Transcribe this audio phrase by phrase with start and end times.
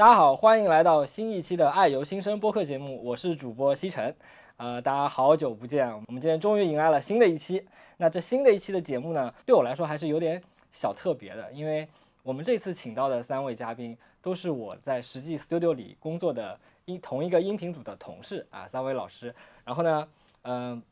[0.00, 4.16] 大家好，欢迎来到新一期的爱由新生播客节目，我是主播西晨。
[4.56, 7.62] 呃，大家好久不见，我们今天终于迎来了新的一期。
[7.98, 10.42] 那这新的一期的节目呢，对我来说还是有点
[10.72, 11.86] 小特别的，因为
[12.22, 19.34] 我们这次请到的三位嘉宾都是我在实际 studio 里工作的一同一个音频组的同事啊，三位老师。
[19.66, 20.08] 然后呢，
[20.44, 20.82] 嗯、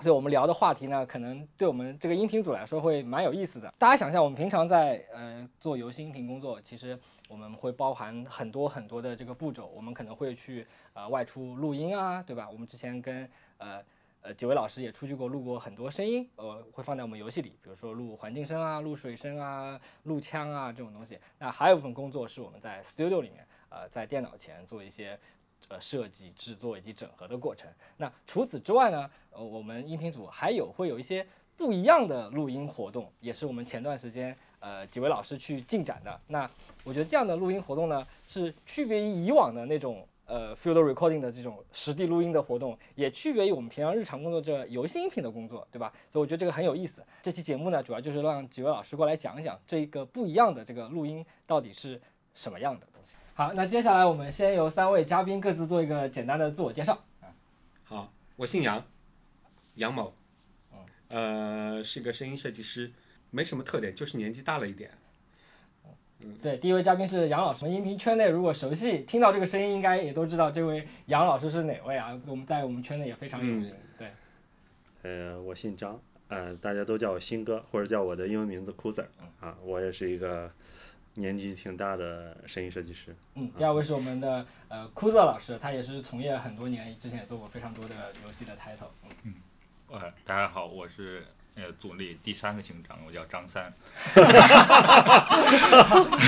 [0.00, 3.72] 所以我们聊的话题呢，可能对我们这个音频组来说会蛮有意思的。
[3.78, 12.48] 大家想象，我们平常在呃做游戏音频工作，其实我们会包含很多很多的这个步骤，我们可能会去呃外出录音啊，对吧？
[12.50, 13.80] 我们之前跟呃
[14.22, 21.16] 呃几位老师也出去过，录过很多声音，呃会放在我们游戏里，比如说录环境声啊、录水声啊、录枪啊这种东西。
[21.38, 25.16] 那还有一部分工作是我们在 studio 里面，呃在电脑前做一些
[25.68, 27.70] 呃设计、制作以及整合的过程。
[27.96, 36.20] 那除此之外呢，呃我们音频组还有会有一些不一样的录音活动，也是我们前段时间呃几位老师去进展的。
[36.26, 36.50] 那
[36.84, 45.92] 我觉得这样的录音活动呢，是区别于以往的那种呃 field recording 的这种实地录音的活动，也区别于我们平常日常工作这游戏音频的工作，对吧？
[46.10, 47.04] 所以我觉得这个很有意思。
[47.22, 52.00] 这期节目呢，主要就是让几位老师过来讲一讲这个不一样的这个录音到底是
[52.34, 52.86] 什么样的。
[53.34, 57.02] 好，那接下来我们先由三位嘉宾各自做一个简单的自我介绍。
[57.82, 58.84] 好，我姓杨，
[59.76, 60.12] 杨某，
[61.08, 62.92] 呃，是个声音设计师，
[63.30, 64.90] 没什么特点，就是年纪大了一点。
[66.42, 67.64] 对，第一位嘉宾是杨老师。
[67.64, 72.16] 我们音频圈内如果熟悉听到这个声音，应该也都知道这位杨老师是哪位啊？
[72.26, 73.74] 我们在我们圈内也非常有名。
[73.98, 74.12] 对，
[75.02, 75.98] 呃，我姓张，
[76.28, 79.06] 呃，大家都叫我新哥，或者叫我的英文名字 Kuser
[79.40, 80.52] 啊，我也是一个
[81.14, 83.14] 年纪挺大的声音设计师。
[83.34, 88.88] 嗯，第二位是我们的呃枯燥老师，他也是从业很多年，之前也做过非常多的游戏的 title。
[89.24, 89.34] 嗯，
[89.88, 93.70] 呃，大家好，我是呃组里第三个姓张，我叫张三。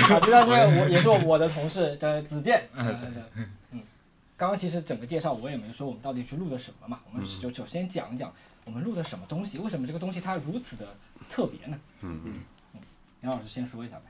[0.07, 2.67] 好， 第三位我也是我的同事，叫子健。
[2.75, 3.01] 呃
[3.71, 3.81] 嗯，
[4.37, 8.31] 刚刚其实整个介绍我也没说我们到底去录的什么嘛，我们就首先讲一讲
[8.65, 10.95] 我们录的什么东西，为什么这个东西它如此的
[11.27, 11.79] 特别呢？
[12.01, 12.33] 嗯嗯
[13.21, 14.03] 杨老师先说一下呗。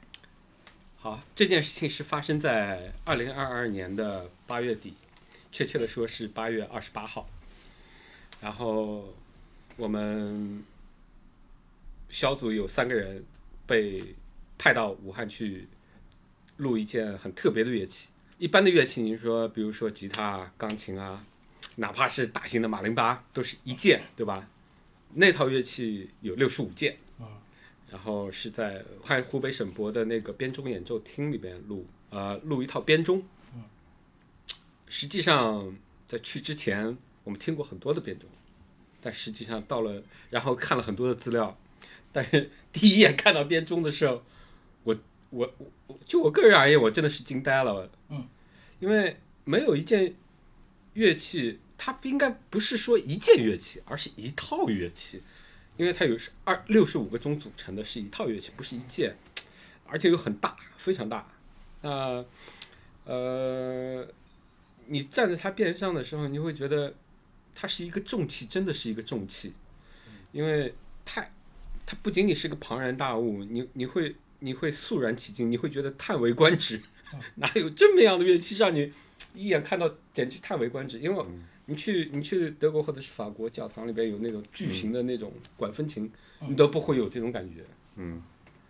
[0.98, 4.96] 好，这件事情是发生在二零二二年的八月底，
[5.52, 7.30] 确切的说是八月二十八号。
[8.42, 9.14] 然后
[9.78, 10.64] 我们
[12.10, 13.24] 小组有三个人
[13.68, 14.16] 被
[14.58, 15.68] 派到武汉去
[16.58, 18.10] 录一件很特别的乐器。
[18.38, 21.24] 一般的乐器，你说，比如说吉他啊、钢琴啊，
[21.76, 24.48] 哪怕是大型的马林巴，都是一件，对吧？
[25.14, 26.98] 那套乐器有六十五件。
[27.96, 33.24] 然后是在快湖北省博的那个编钟演奏厅里边录，呃，录一套编钟。
[34.86, 35.74] 实际上
[36.06, 38.28] 在去之前，我们听过很多的编钟，
[39.02, 41.58] 但实际上到了，然后看了很多的资料，
[42.12, 44.22] 但是 第一眼看到编钟的时候，
[44.84, 44.98] 我
[45.30, 45.54] 我
[45.88, 47.90] 我就我个人而言，我真的是惊呆了。
[48.10, 48.28] 嗯，
[48.82, 50.16] 因为没有一件
[50.96, 55.24] 乐器，它不应该不是说一件乐器，而是一套乐器。
[55.78, 59.16] 因为它有是二六十五个钟组成的，是一套乐器，不是一件，
[59.88, 61.28] 而且又很大，非常大。
[61.82, 62.26] 那
[63.04, 64.08] 呃，
[64.88, 66.96] 你站在它边上的时候，你会觉得
[67.54, 69.54] 它是一个重器，真的是一个重器，
[70.32, 71.32] 因为太
[71.86, 76.82] 它不仅仅是个庞然大物，你你会你会肃然起敬，你会觉得叹为观止，
[77.36, 78.92] 哪有这么样的乐器让你
[79.34, 80.98] 一眼看到简直叹为观止？
[81.00, 81.26] 因为
[81.68, 86.12] 你去你去德国或者是法国教堂里边有那种巨型的那种管风琴，
[86.48, 87.66] 你都不会有这种感觉。
[87.96, 88.22] 嗯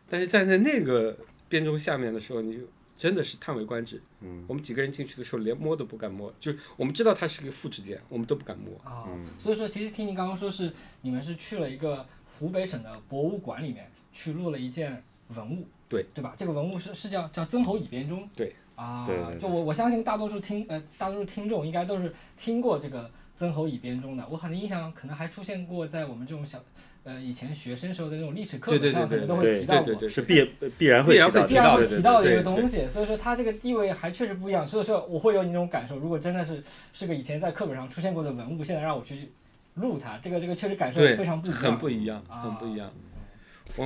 [0.08, 1.18] 但是站在那个
[1.50, 2.60] 编钟下面的时候，你就
[2.96, 4.02] 真的是叹为观止。
[4.22, 8.78] 嗯我们几个人进去的时候，连摸都不敢摸，就是我们知道它是个复制件，我们都不敢摸。
[8.84, 10.72] 啊、嗯所以说其实听你刚刚说是
[11.02, 12.06] 你们是去了一个
[12.38, 16.36] 湖北省的博物馆里面去录了一件文物，对对吧？
[16.38, 26.60] 这个文物是是叫叫曾侯乙编钟，对啊，对对对就我我相信大多数听呃大多数听众应该都是听过这个曾侯乙编钟的，我很印象可能还出现过在我们这种小
[27.04, 29.86] 呃以前学生时候的那种历史课对对本上，可能都会提到过。
[29.86, 30.44] 对对是必
[30.78, 34.68] 必然会必然会提到的必然会提到的提到的一个对对东西，所以说它这个地位还确实不一样。
[34.68, 36.64] 所以说我会有那种感受，如果真的是
[36.94, 39.32] 是个以前在课本上出现过的文物，现在让我去
[39.76, 41.62] 录它，这个这个确实感受，非常不一样。
[41.62, 42.92] 很不一样，啊很不一样。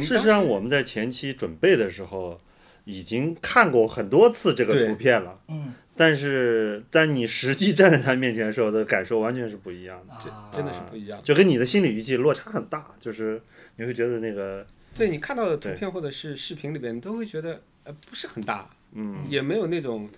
[0.02, 2.40] 事实上，我们在前期准备的时候，
[2.86, 11.20] 已经看过很多次这个图片了，嗯，但是在你实际站在他面前的时候的感受完全是不一样的，真啊真的是不一样。
[11.24, 13.42] 就跟你的心理预期落差很大，就是
[13.76, 14.66] 你会觉得那个
[14.96, 20.10] 对你看到的图片或者是视频里边，你都会觉得呃不是很大，嗯，也没有那种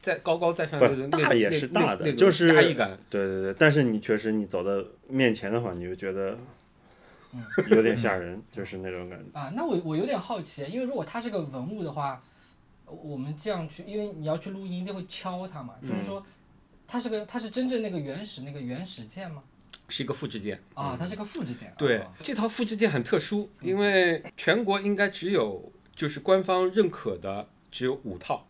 [0.00, 2.98] 在高高在上的那种大也是大的那那种就是压抑感。
[3.08, 6.38] 对对对，但是你确实你走到面前的话，你就觉得嗯
[7.70, 9.38] 有点吓人，就是那种感觉。
[9.38, 12.22] 啊，那我我有点好奇，因为如果它是个文物的话，
[12.86, 16.26] 我们这样去，因为你要去录音，一定会敲它嘛，嗯就是说，
[16.88, 19.42] 它是个它是真正那个原始那个原始件吗？
[19.88, 20.60] 是一个复制件。
[20.74, 21.72] 啊，它是个复制件。
[21.78, 28.46] 对啊，这套复制件很特殊，因为全国应该只有就是官方认可的只有五套，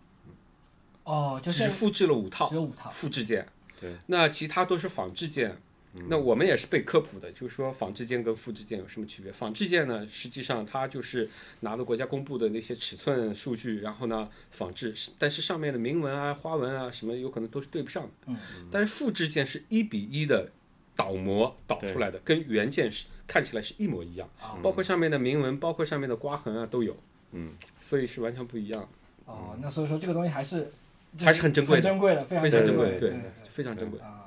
[1.05, 2.89] 哦，就是只复制了五套只有五套。
[2.91, 3.47] 复制件。
[3.79, 5.59] 对，那其他都是仿制件。
[6.09, 9.33] 那我们也是被科普的，就是说仿制件跟复制件有什么区别？
[9.33, 11.29] 仿制件呢，实际上它就是
[11.61, 18.11] 拿了国家公布的那些尺寸数据，然后呢仿制，但是上面的铭文啊、花纹啊什么有可能都是对不上的。
[18.27, 18.37] 嗯，
[18.71, 20.53] 但是复制件是一比一的
[20.95, 26.97] 倒模导出来的，跟原件是看起来是一模一样，啊包括上面的铭文，包括上面的刮痕啊都有。
[27.33, 28.89] 嗯，所以是完全不一样，
[29.25, 30.71] 哦，那所以说这个东西还是
[31.19, 33.13] 还是很珍贵的，珍贵的，非常珍贵对
[33.49, 33.99] 非常珍贵。
[33.99, 34.20] 啊。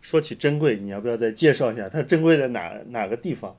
[0.00, 3.56] 说起珍贵，你要不要再介绍一下它珍贵在哪哪个地方？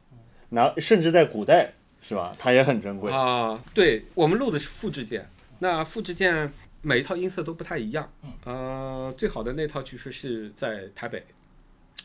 [0.49, 2.35] 哪甚至在古代是吧？
[2.37, 3.11] 它也很珍贵。
[3.11, 5.29] 啊，对我们录的是复制件，
[5.59, 8.11] 那复制件每一套音色都不太一样。
[8.43, 11.23] 呃，最好的那套据说是在台北，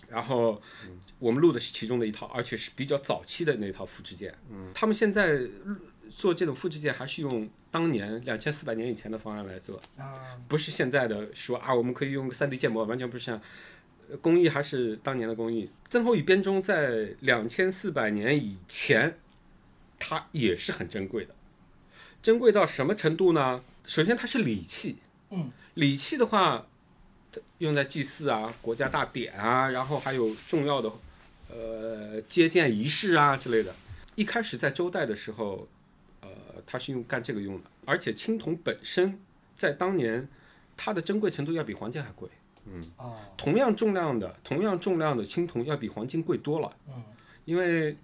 [0.08, 0.62] 然后
[1.18, 4.32] 我们录的是其中的一套，而且是比较早期的那套复制件。
[4.50, 5.40] 嗯，他们现在
[6.08, 13.40] 做这种复制件还是用当年两千四百年以前的方案来做，啊，不是现在的说啊，我们可以用个三 D 建模，完全不是这样。
[13.40, 13.46] 呃
[14.20, 15.70] 工艺还是当年的工艺。
[15.88, 19.18] 曾侯乙编钟在两千四百年以前，
[19.98, 21.34] 它也是很珍贵的。
[22.22, 23.62] 珍贵到什么程度呢？
[23.84, 24.96] 首先它是礼器，
[25.30, 26.66] 嗯，礼器的话，
[27.30, 30.90] 它用在祭祀啊、国家大典啊，然后还有重要的
[31.48, 33.74] 呃接见仪式啊之类的。
[34.16, 35.68] 一开始在周代的时候，
[36.20, 36.28] 呃，
[36.66, 39.20] 它是用干这个用的，而且青铜本身
[39.54, 40.28] 在当年
[40.76, 42.28] 它的珍贵程度要比黄金还贵。
[42.96, 47.02] 哦，同样重量的，同样重量的青铜要比黄金贵多了，嗯，
[47.44, 47.96] 因为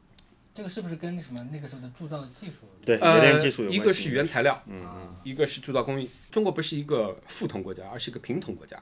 [0.55, 2.67] 这个是不是跟什么那个时候的铸造技术？
[2.85, 3.77] 对，有点呃技术有，关系。
[3.77, 6.09] 一个是原材料，嗯嗯，一个是铸造工艺。
[6.31, 8.81] 中国不是一个富铜国家，而是一个贫铜国家。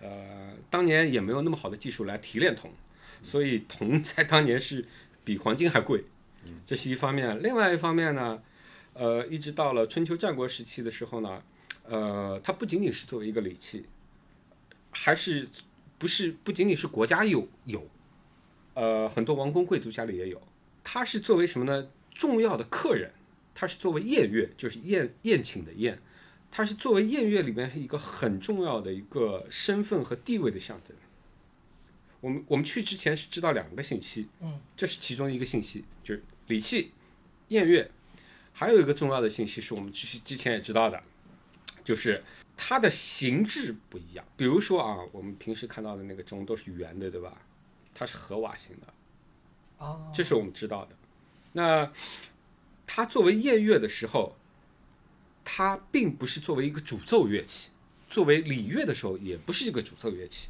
[0.00, 2.70] 呃，当年也没有那么好的技术来提炼铜，
[3.22, 4.84] 所以铜在当年是
[5.24, 6.04] 比黄金还贵，
[6.66, 7.40] 这是一方面。
[7.42, 8.42] 另外一方面呢，
[8.94, 11.42] 呃，一直到了春秋战国时期的时候呢，
[11.84, 13.86] 呃，它不仅仅是作为一个礼器，
[14.92, 15.48] 还是
[15.98, 17.90] 不是不仅仅是国家有有，
[18.74, 20.40] 呃，很多王公贵族家里也有。
[20.84, 21.88] 它是作为什么呢？
[22.14, 23.10] 重要的客人，
[23.54, 26.00] 它是作为宴乐，就是宴宴请的宴，
[26.50, 30.96] 它是作为宴乐里面一个很重要的一个身份和地位的象征。
[32.20, 36.92] 我们我们去之前是知道两个信息，嗯，这是其中一个信息，就是礼器、
[37.48, 37.90] 宴乐，
[38.52, 41.02] 还有一个重要的信息是我们之之前也知道的，
[41.82, 42.22] 就是
[42.64, 44.24] 它的形制不一样。
[44.36, 47.36] 比如说啊，我们平时看到的那个钟都是圆的，对吧？
[47.92, 48.86] 它是合瓦型的，
[49.78, 50.90] 哦，这是我们知道的。
[51.52, 51.92] 那
[52.86, 54.36] 它作为宴乐的时候，
[55.44, 57.70] 它并不是作为一个主奏乐器，
[58.08, 60.48] 作为礼乐的时候也不是一个主奏乐器，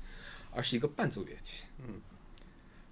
[0.50, 1.64] 而是一个伴奏乐器。
[1.78, 1.99] 嗯，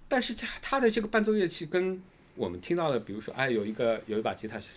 [0.07, 2.01] 但是它它的这个伴奏乐器跟
[2.33, 4.69] 我们听到的，比如说，哎，有一个有一把吉他是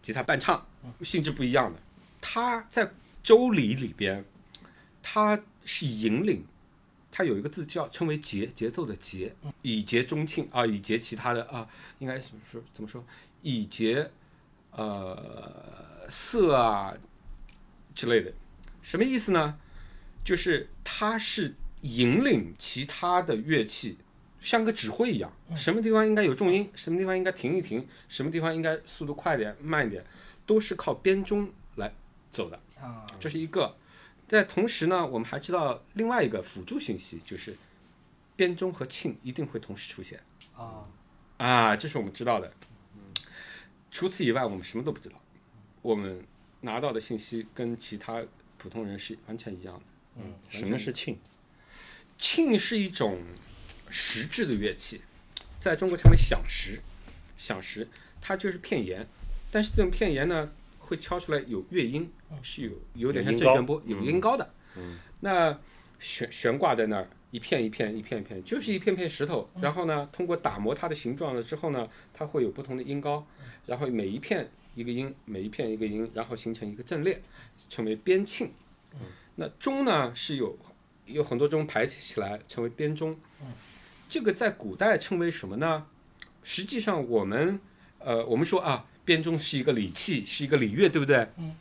[0.00, 0.66] 吉他伴唱，
[1.02, 1.78] 性质不一样的。
[2.20, 2.90] 它在
[3.22, 4.24] 周礼里边，
[5.02, 6.44] 它是引领，
[7.10, 12.62] 它有一个字叫称为节节奏的节，以节中庆啊，以节其他的啊，应该怎么说？
[12.72, 13.04] 怎么说？
[13.42, 14.10] 以节
[14.72, 16.94] 呃色啊
[17.94, 18.32] 之类的，
[18.82, 19.58] 什么意思呢？
[20.24, 23.96] 就是它是引领其他的乐器，
[24.40, 30.04] 像个指挥一样，什么地方应该有重音，什么地方应该停一停，什么地方应该速度快点、慢一点，
[30.44, 31.94] 都是靠编钟来
[32.30, 32.60] 走的。
[32.80, 33.76] 啊，这是一个。
[34.26, 37.56] 在同时呢，我们还知道另外一个辅助信息，就是
[38.36, 40.20] 编钟和磬一定会同时出现
[40.54, 40.84] 啊，
[41.38, 42.52] 啊，这是我们知道的。
[43.90, 45.18] 除此以外，我们什么都不知道。
[45.80, 46.22] 我们
[46.60, 48.22] 拿到的信息跟其他
[48.58, 49.82] 普通人是完全一样的。
[50.16, 51.16] 嗯，什么是磬？
[52.18, 53.22] 磬是一种
[53.88, 55.00] 石制的乐器，
[55.58, 56.82] 在中国称为响石。
[57.38, 57.88] 响石
[58.20, 59.06] 它就是片岩，
[59.50, 64.50] 但是这种片岩呢，会敲出来有乐音，是有有点像正弦波，有嗯音高的。
[65.20, 65.58] 那
[65.98, 69.50] 悬悬挂在那儿，一片一片一片一片，就是一片片石头。
[69.60, 73.26] 然后呢，通过打磨它的形状了之后呢，它会有不同的音高，
[73.66, 77.20] 然后每一片一个音，每一片一个音，然后形成一个阵列，
[77.68, 78.48] 称为编磬。
[79.34, 80.56] 那钟呢是有
[81.06, 83.18] 有很多钟排起来成为编钟。
[84.08, 85.86] 这个在古代称为什么呢？
[86.44, 87.58] 实际上我们
[87.98, 91.26] 呃我们说啊，编钟是一个礼器，是一个礼乐，对不对？
[91.38, 91.56] 嗯。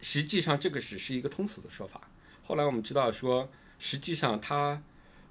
[0.00, 2.00] 实际上这个只是一个通俗的说法。
[2.42, 4.82] 后来我们知道说，实际上它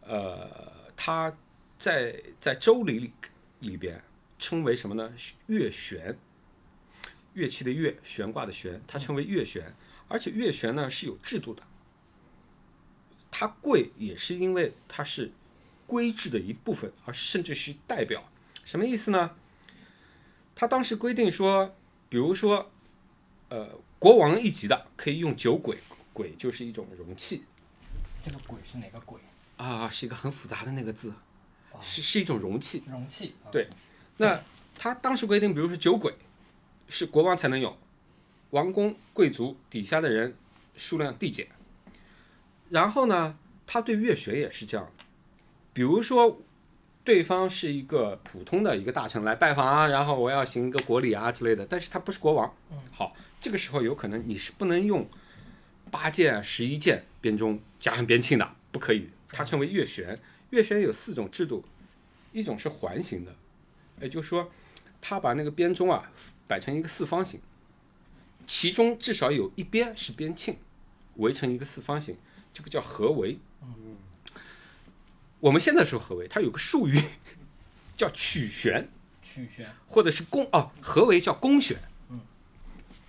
[0.01, 1.35] 呃它
[1.77, 3.11] 在在周礼里
[3.59, 4.03] 里边
[4.37, 5.13] 称为什么呢？
[5.47, 6.17] 乐弦。
[7.33, 9.75] 乐器的乐，悬挂的悬，它称为乐悬，
[10.07, 11.61] 而且乐悬呢是有制度的。
[13.29, 15.33] 它贵也是因为它是
[15.85, 18.31] 规制的一部分，而甚至是代表。
[18.63, 19.35] 什么意思呢？
[20.55, 21.75] 他当时规定说，
[22.07, 22.71] 比如说，
[23.49, 25.79] 呃，国王一级的可以用酒鬼，
[26.13, 27.43] 鬼就是一种容器
[28.23, 29.19] 这个鬼是哪个鬼？
[29.57, 31.11] 啊，是一个很复杂的那个字，
[31.81, 32.83] 是是一种容器。
[32.87, 33.33] 容器。
[33.43, 33.67] 啊对
[34.17, 34.39] 那
[34.77, 36.13] 他当时规定，比如说酒鬼
[36.87, 37.75] 是国王才能有，
[38.51, 40.35] 王公贵族底下的人
[40.75, 41.47] 数量递减。
[42.69, 43.35] 然后呢，
[43.65, 45.03] 他对乐学也是这样的，
[45.73, 46.39] 比如说
[47.05, 52.51] 对方是一个普通的一个大臣来拜访啊，然后我要行一个国礼啊之类的，但是他不是国王。
[52.91, 55.07] 好，这个时候有可能你是不能用
[55.91, 59.09] 八件、十一件编钟加上编磬的，不可以。
[59.29, 60.19] 它称为乐旋。
[60.49, 61.63] 乐旋有四种制度，
[62.31, 63.35] 一种是环形的，
[64.01, 64.49] 也就是说，
[64.99, 66.11] 他把那个编钟啊
[66.47, 67.39] 摆成一个四方形，
[68.47, 70.55] 其中至少有一边是编磬，
[71.17, 72.17] 围成一个四方形，
[72.51, 73.37] 这个叫合围。
[75.39, 76.99] 我们现在说合围，它有个术语
[77.95, 78.89] 叫曲旋，
[79.21, 79.69] 曲旋。
[79.87, 81.77] 或者是弓哦，合围叫弓弦，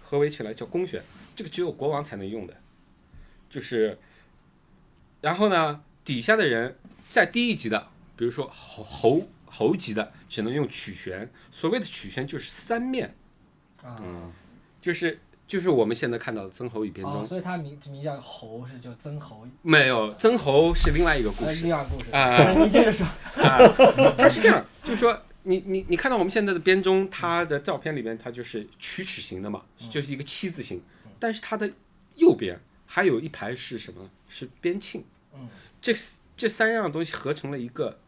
[0.02, 1.02] 合围起来叫弓旋，
[1.34, 2.54] 这个只有国王才能用的，
[3.50, 3.98] 就是，
[5.20, 6.78] 然后呢，底下的人
[7.08, 11.30] 在低一级的，比如说侯侯侯级的，只能用曲旋。
[11.50, 13.16] 所谓的曲旋就是三面，
[13.82, 14.32] 啊。
[14.80, 21.62] 就是就是我们现在看到的曾侯乙编哦，钟，所以它名名叫侯是就曾侯，没有曾侯是另外一个故呃，事。
[21.62, 22.10] 另外故事。
[22.10, 23.06] 啊你接着说。
[23.36, 23.58] 啊，
[24.18, 30.82] 它是这样，就是说，你你你看到我们现在的编钟，它的照片里面它就是曲尺形的嘛，就是一个七字形，
[31.20, 31.70] 但是它的
[32.16, 34.10] 右边还有一排是什么？
[34.28, 35.02] 是边磬。
[35.34, 35.48] 嗯，
[35.80, 35.94] 这
[36.36, 37.98] 这三样东西合成了一个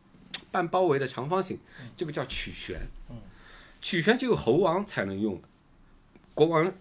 [0.51, 1.59] 半包围的长方形，
[1.97, 2.81] 这个叫曲旋。
[3.11, 3.17] 嗯，
[3.81, 5.41] 曲旋只有侯王才能用，
[6.35, 6.73] 国王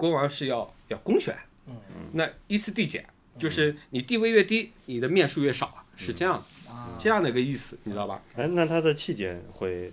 [0.00, 1.36] 国王是要要公选。
[1.66, 1.76] 嗯，
[2.14, 3.04] 那依次递减，
[3.38, 6.72] 就是你地位越低，你的面数越少，是这样的。
[6.72, 8.22] 啊，这样的一个意思，你知道吧？
[8.34, 9.92] 哎，那它的器件会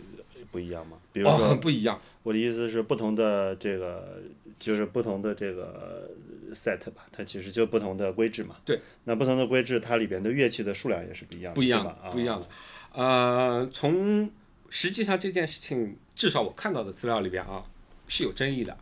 [0.50, 0.98] 不一样吗？
[1.12, 2.00] 比如哦，说，很不一样。
[2.24, 4.22] 我的意思是，不同的这个
[4.58, 6.10] 就是不同的这个
[6.54, 8.56] set 吧，它其实就不同的规制嘛。
[8.64, 8.80] 对。
[9.04, 12.00] 那不同的规制，它里边的乐器的数量也是不一样的，不一样对吧？
[12.02, 12.48] 啊不一样的。
[12.94, 14.32] 呃，从
[14.70, 17.64] 实际上这件事情，至少我看到的资料里边啊，
[18.08, 18.78] 是有争议的，这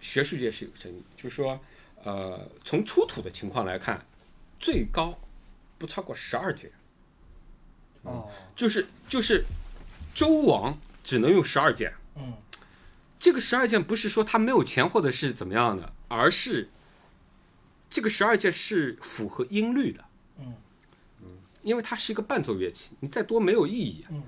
[0.00, 1.60] 学术界是有争议，就是说，
[2.02, 4.04] 呃，从出土的情况来看，
[4.58, 5.18] 最高
[5.78, 6.70] 不超过十二件，
[8.02, 9.44] 哦，就是就是
[10.14, 11.92] 周王只能用十二件。
[12.16, 12.34] 嗯，
[13.18, 16.68] 这个十二件不是说他没有钱或者是怎么样的，而是
[17.88, 20.04] 这个十二件是符合音律的。
[20.38, 20.54] 嗯
[21.62, 24.04] 因为它是一个伴奏乐器，你再多没有意义。
[24.10, 24.22] 嗯，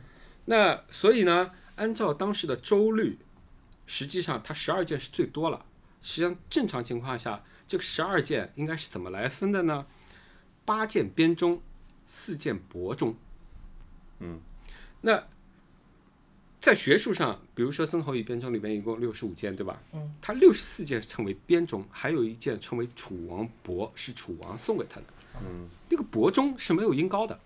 [0.47, 3.19] 那所以呢，按照当时的周律，
[3.87, 5.64] 实际上它十二件是最多了。
[6.02, 9.87] 实际上正常情况下，这个十二件应该是怎么来分的呢？
[10.64, 11.62] 八件编钟，
[12.05, 13.16] 四件拨钟。
[14.21, 14.40] 嗯，
[15.00, 15.26] 那
[16.59, 19.81] 在学术上，比如说曾侯乙编钟里面一共六十五件，对吧？
[19.93, 25.07] 嗯，它六十四件称为编钟，还有一件称为楚王拨，是楚王送给他的。
[25.40, 27.38] 嗯，那个拨钟是没有音高的，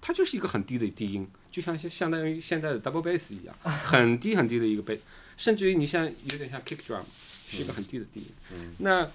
[0.00, 5.00] 它就是一个很低的低音，就像相当于现在的 double bass 一样，很低很低的一个 bass，
[5.42, 7.02] 甚至于你像有点像 kick drum，
[7.48, 8.28] 是一个很低的低音。
[8.52, 9.10] 嗯那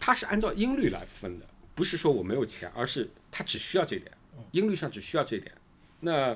[0.00, 4.10] 它是按照音律来分的，不是说我没有钱，而是它只需要这点，
[4.52, 5.52] 音律上只需要这点。
[6.00, 6.34] 那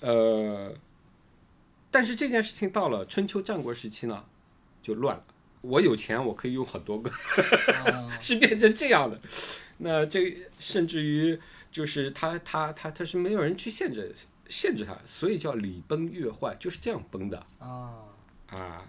[0.00, 0.74] 呃，
[1.90, 4.22] 但是这件事情到了春秋战国时期呢，
[4.82, 5.24] 就乱了。
[5.62, 7.10] 我有钱，我可以用很多个，
[7.86, 9.18] 啊， 是变成这样的。
[9.78, 11.40] 那这甚至于
[11.72, 14.14] 就是他他他他是没有人去限制
[14.48, 17.38] 限制他，所以叫礼崩乐坏，就是这样崩的。
[17.58, 17.94] 啊，
[18.48, 18.84] 啊，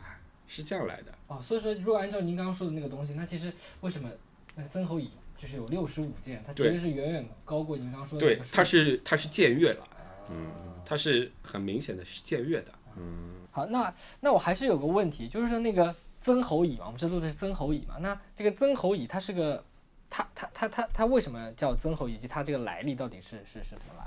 [0.47, 1.13] 是这样来的。
[1.27, 4.09] 哦，所以说，如果按照您刚刚说的那个东西，那其实为什么
[4.55, 9.87] 那个曾侯乙就是有六十五件，它其实是远远高过您刚刚说的对它是它是僭越了，
[10.31, 10.47] 嗯
[10.85, 12.71] 它是很明显的是僭越的。
[12.97, 13.35] 嗯。
[13.51, 19.63] 好，那那我还是有个问题，就是说那个曾侯乙嘛，我们这录的是曾侯乙嘛，那这个曾侯乙他是个，
[20.09, 23.98] 他他他他他为什么叫曾侯乙，以及他这个来历到底是是是怎么？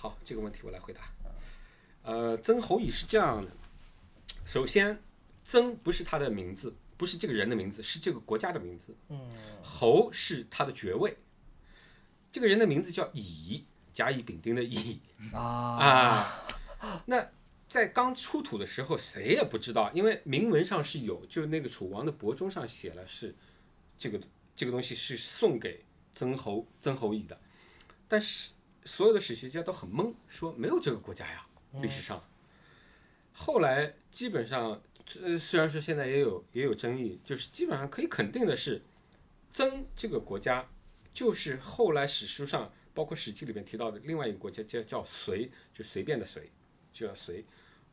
[0.00, 1.00] 好，这个问题我来回答。
[2.04, 3.50] 呃，曾侯乙是这样的，
[4.44, 4.96] 首先，
[5.42, 8.94] 曾不是他的名字，不是这个人的名字，是这个国家的名字。
[9.08, 9.28] 嗯，
[9.60, 11.16] 侯是他的爵位，
[12.30, 15.00] 这个人的名字叫乙，甲乙丙丁的乙
[15.32, 16.46] 啊啊。
[17.04, 17.28] 那
[17.66, 23.34] 在刚出土的时候，谁也不知道，因为铭文上是有，就那个楚王的帛钟上写了是
[23.98, 24.20] 这个
[24.54, 27.36] 这个东西是送给曾侯曾侯乙的，
[28.06, 28.50] 但是
[28.88, 31.46] 所有的史学家都很懵，说没有这个国家呀，
[31.82, 32.24] 历史上。
[33.34, 38.80] 后来基本上这虽然说现在也有也有争议，就是基本上可以肯定的是，
[39.50, 40.66] 曾这个国家
[41.12, 46.50] 就是后来史书上，包括《史记》里面提到的另外一个国家叫叫隋，就随便的隋，
[46.90, 47.44] 就叫隋，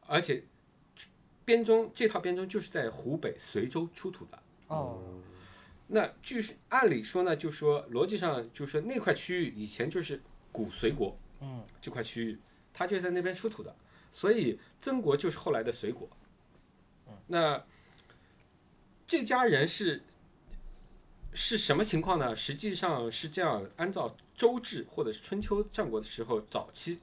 [0.07, 0.43] 而且
[1.43, 4.41] 编钟这套编钟就是在湖北随州出土的。
[4.67, 5.03] 哦，
[5.87, 10.21] 那据按理说呢，就说逻辑上就说那块区域以前就是
[10.55, 12.39] 古隋国，嗯，这块区域
[12.73, 13.75] 他就在那边出土的，
[14.09, 16.07] 所以曾国就是后来的隋国。
[17.27, 17.61] 那
[19.05, 20.01] 这家人是
[21.33, 22.33] 是什么情况呢？
[22.33, 26.99] 实际上是这样，按照周制或者是春秋战国的时候，早期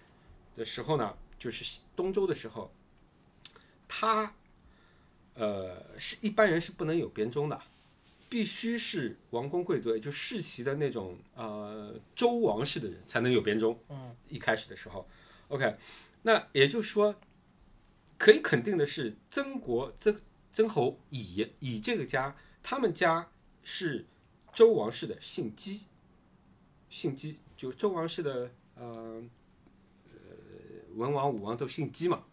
[0.54, 2.72] 的时候呢，就是东周的时候，
[3.86, 4.34] 他
[5.34, 7.60] 呃是一般人是不能有编钟的。
[8.32, 13.78] 必须是王公贵族，也就世袭的那种呃周王室的人才能有编钟。
[13.90, 15.06] 嗯，一开始的时候
[15.48, 15.76] ，OK，
[16.22, 17.14] 那也就是说，
[18.16, 20.18] 可以肯定的是，曾国曾
[20.50, 23.30] 曾侯乙乙这个家，他们家
[23.62, 24.06] 是
[24.54, 25.82] 周王室的姓姬，
[26.88, 29.22] 姓姬就周王室的呃
[30.06, 30.12] 呃
[30.94, 32.24] 文王武王都姓姬嘛，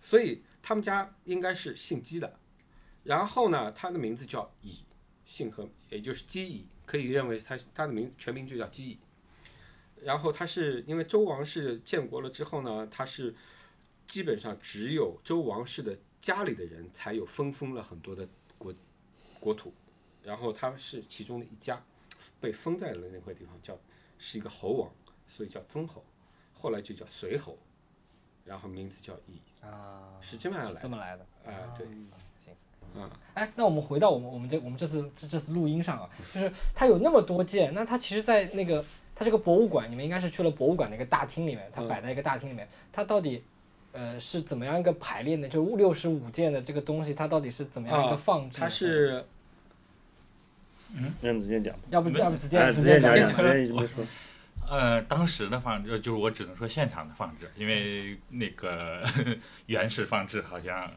[0.00, 2.40] 所以他们家应该是姓姬的。
[3.04, 4.85] 然后呢，他的名字叫乙。
[5.26, 8.98] 姓和也就是姬乙，可以认为他他的名全名就叫姬乙。
[10.02, 13.34] 然后他是因为周王室建国了之后呢，他是
[14.06, 18.74] 基本上只有周王室的家里的人才有分封了很多的国
[19.40, 19.72] 国土，
[20.22, 21.82] 然后他是其中的一家，
[22.40, 23.78] 被封在了那块地方，叫
[24.18, 24.92] 是一个侯王，
[25.26, 26.04] 所以叫曾侯，
[26.54, 27.58] 后来就叫随侯，
[28.44, 30.80] 然后名字叫乙，啊，是这么样来的。
[30.82, 31.26] 这么来的。
[31.44, 31.86] 哎、对，
[33.00, 33.10] 行。
[33.34, 43.44] 哎，那我们回到我们我们这我们这次这这次录音上啊，就是它有那么多件，那它其实，在那个它这个博物馆，你们应该是去了博物馆的一个大厅里面，它嗯摆在一个大厅里面，它到底
[43.92, 45.48] 呃是怎么样一个排列呢？
[45.48, 48.60] 就六十五件的这个东西，它到底是怎么样一个啊放置呢？
[48.60, 49.24] 他是
[51.20, 54.04] 让子健讲吧，要不要不直接哎，直接讲子健讲讲，子健一直没说。
[54.68, 59.04] 呃，当时的放置就是我只能说现场的放置，因为那个
[59.66, 60.90] 原始放置好像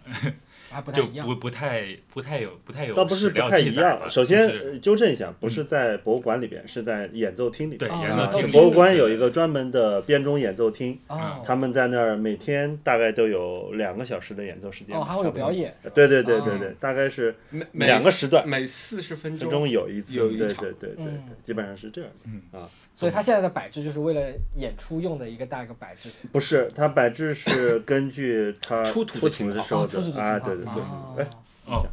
[0.81, 1.27] 不太一样。
[1.27, 4.09] 不不太不太有不太有倒不是不太一样。
[4.09, 7.89] 首先就是呃纠正一下，不是在博物馆里边，是在演奏厅里边。
[7.89, 14.95] 哦啊演奏厅博物馆有一个专门的编钟演奏厅，哦他们在那儿每天大概都有两个小时的演奏时间。
[14.95, 15.73] 哦，还会有表演。
[15.93, 20.17] 对对对对哦对，大概是每每两个时段每四十分钟分钟有一次。
[20.19, 22.09] 对有一场对对对对嗯，基本上是这样
[22.51, 22.69] 的啊。
[22.95, 24.21] 所以它现在的摆置就是为了
[24.57, 26.09] 演出用的一个大一个摆置。
[26.31, 30.83] 不是，它摆置是根据它出土的时候的啊，对对对。
[30.83, 31.15] 哦。
[31.17, 31.29] 哎，
[31.65, 31.87] 哦，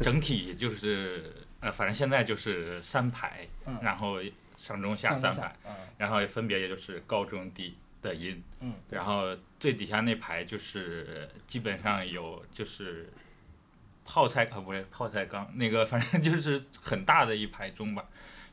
[0.00, 3.78] 整体就是呃，反正现在就是三排，嗯。
[3.82, 4.18] 然后
[4.56, 5.74] 上中下三排，，嗯。
[5.96, 13.12] 然后分别也就是高中低的音，嗯，然后最底下那排就是基本上有就是
[14.04, 18.04] 泡菜啊，不是泡菜缸，那个 反正就是很大的一排钟吧，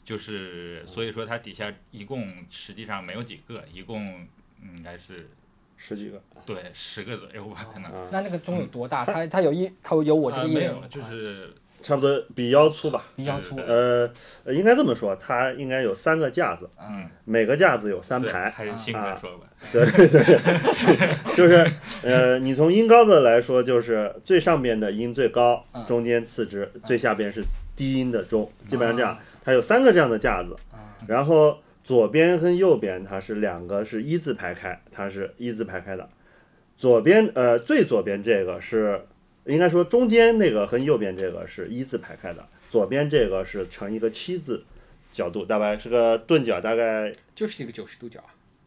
[0.04, 4.28] 就是所以说它底下一共实际上没有几个，一共
[4.64, 5.30] 应该是
[5.78, 7.92] 十几个对十个左右吧，可能。
[7.92, 9.04] 啊，那那个钟有多大？
[9.04, 13.04] 它它有一它有我这啊，个一人没有，就是差不多比腰粗吧。
[13.16, 13.58] 比腰粗。
[13.58, 14.10] 呃，
[14.44, 18.50] 呃应该这么说，它应该有三个架子，嗯，每个架子有三排。
[18.50, 18.72] 还是
[19.20, 21.66] 说吧，对对对， 就是
[22.04, 27.44] 呃，你从音高的来说，就是最上边的音最高嗯，中间次之，最下边是
[27.76, 29.20] 低音的中，基本上这样啊。
[29.44, 36.10] 它有三个这样的架子啊，然后左边跟右边它是两个是一字排开，它是一字排开的。
[36.76, 39.06] 左边呃最左边这个是
[39.46, 44.66] 应该说中间那个和右边这个是一字排开的，左边这个是成一个七字
[45.12, 48.20] 角度，大概是个钝角，大概就是一个九十度角，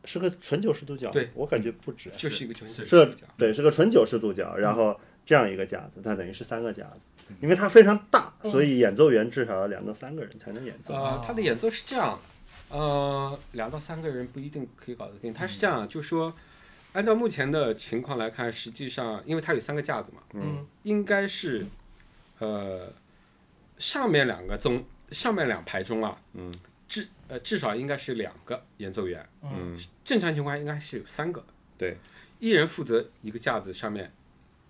[0.04, 1.11] 是个纯九十度角。
[1.11, 2.09] 对我感觉不止。
[2.16, 3.26] 就是一个九十度角。
[3.37, 10.94] 对，是个纯九十度角，然后这样一个架子，它等于是三个架子，因为它非常大，所以演奏员至少要两到三个人才能演奏。
[10.94, 12.16] 呃，他的演奏是这样，
[12.70, 15.33] 呃，两到三个人不一定可以搞得定。
[15.33, 16.35] 他是这样，就说，
[16.92, 20.66] 按照目前的情况来看，实际上因为它有三个架子嘛，嗯。
[20.83, 21.66] 应该是，
[22.38, 22.92] 呃，
[23.78, 26.54] 上面两个中，上面两排中啊，嗯，
[26.87, 29.78] 至呃至少应该是两个演奏员，嗯。
[30.04, 31.42] 正常情况下应该是有三个，
[31.78, 31.96] 对，
[32.38, 34.12] 一人负责一个架子上面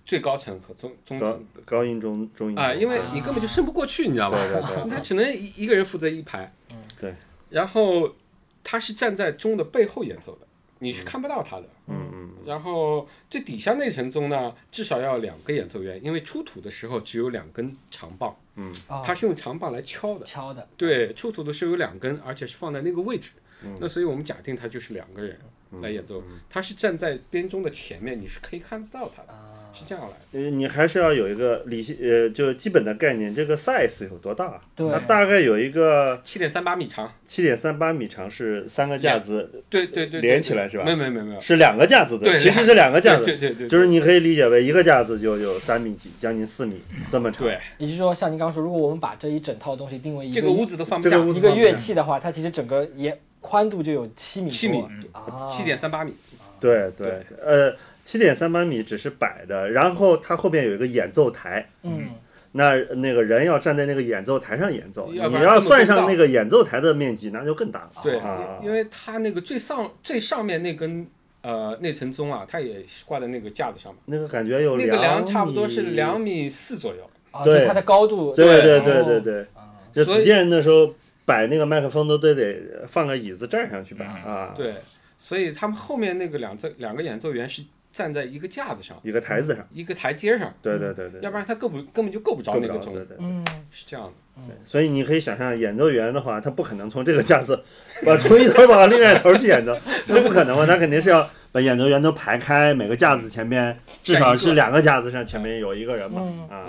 [0.05, 4.39] 最高层和中中层高音中中音啊，因为啊你根本就升不过去，你知道吧？
[4.39, 4.91] 对对对。
[4.91, 6.53] 他只能一一个人负责一排。
[6.73, 7.15] 嗯对。
[7.51, 8.15] 然后
[8.63, 10.47] 他是站在钟的背后演奏的，
[10.79, 11.69] 你是看不到他的。
[11.87, 12.31] 嗯嗯。
[12.45, 18.75] 然后最底下那层钟呢，至少要两个演奏员，因为出土的时候只有两根长棒，嗯。
[18.89, 19.03] 哦。
[19.05, 20.25] 它是用长棒来敲的。
[20.25, 23.33] 敲的，对，出土的时候有两根，而且是放在那个位置。
[23.63, 23.77] 嗯。
[23.81, 25.39] 那所以我们假定他就是两个人
[25.83, 29.48] 来演奏，他是站在编钟的前面，你是可以看得到他的。
[29.79, 30.45] 啊，是这样来的。
[30.45, 34.61] 呃，你还是要有一个理性，呃，就基本的概念，这个 size 有多大？
[34.75, 34.89] 对。
[34.91, 40.85] 它大概有一个七点三八米长，七点三八米长，是三个架子，对对对，对连起来是吧？
[40.85, 47.45] 没有没有没有没有，是两个架子的，对其实是两个架子，对对对，就是你可以理解为一个架子就有三米几，将近四米这么长。
[47.45, 47.59] 对。
[47.79, 56.13] 也就是说，像您刚刚说，如果我们把这一整套东西定为一这个屋子都放不下一个乐器的话，它其实整个也宽度就有七米，七米啊，七点三八米，
[56.59, 57.73] 对对，呃，
[58.09, 62.09] 七点三八米只是摆的，然后它后边有一个演奏台，嗯，
[62.53, 67.91] 那那个人要站在那个演奏台上演奏，你要算上那个演奏台的面积，那就更大了。
[68.03, 71.07] 对啊，因为它那个最上最上面那根
[71.43, 79.47] 呃那层钟啊，它也是挂在那个架子上嘛，那个感觉有那个两梁差不多是两米四左右，啊，对它的高度，对对哦对对对，
[79.93, 80.95] 就子健那时候
[81.27, 84.73] 摆那个麦克风都得得放个椅子站上去摆嗯啊，对，
[85.19, 87.63] 所以他们后面那个两奏两个演奏员是
[87.99, 93.17] 站在一个架子上，一个台子上，一个台阶上，对对对对，要不然他够不根本就够不着那个钟对，对。
[93.19, 94.13] 嗯，是这样的。
[94.47, 97.61] 对所以你可以想象，演奏员的话，他不可能从这个架子
[98.07, 106.67] 把从一头跑到另外一头去演奏，那不可能嘛，他肯定是要把演奏员都排开，每个架子前面至少是两个架子上前面有一个人嘛，嗯啊。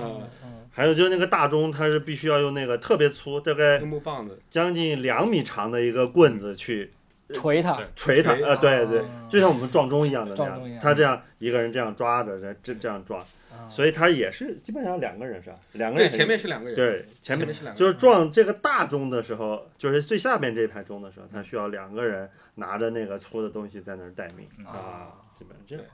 [0.72, 6.92] 还有就是那个大钟，它是必须要用那个特别粗，大概木棒子，将近两米长的一个棍子去
[7.34, 15.56] 锤他，锤它，锤呃，对对啊，就像我们撞钟一样的那样，撞钟一样他这样一个人这样抓着，这这这样撞，啊所以他也是基本上两个人是吧？
[15.74, 25.86] 两个人对，人前面是两个人，对前面是两个就是，撞这个大钟的时候，就是最下面这一排钟的时候，他需要两个人拿着那个粗的东西在那儿待命啊，基本上这样。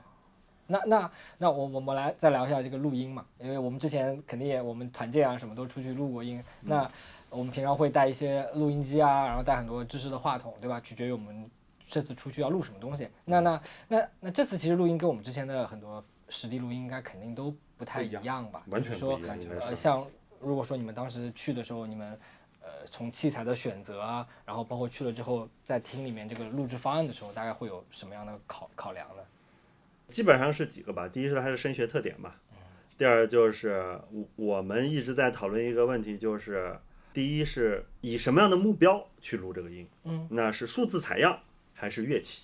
[0.68, 6.90] 那那那我我们来再聊一下这个录音嘛，因为我们之前肯定也我们团建啊什么都出去录过音，那
[7.36, 10.80] 我们平常会带一些录音机啊，然后带很多支持的话筒，对吧？
[10.80, 11.48] 取决于我们
[11.86, 13.08] 这次出去要录什么东西。
[13.26, 18.62] 那那那那这次其实录音跟我们之前的很多实地录音应该肯定都不太一样样吧？
[18.68, 19.20] 完全就是说
[19.60, 20.06] 呃，像
[20.40, 22.18] 如果说你们当时去的时候，你们
[22.62, 29.22] 呃从器材的选择啊，然后包括去了之后在厅里面这个录制方案的时候，大概会有什么样的考考量呢？
[30.08, 31.06] 基本上是几个吧。
[31.06, 32.40] 第一是它的声学特点吧，
[32.96, 36.78] 第二就是我我们一直在讨论一个问题，就是
[37.16, 41.38] 第一是以什么样的目标去录这个音，嗯，那是数字采样
[41.72, 42.42] 还是乐器？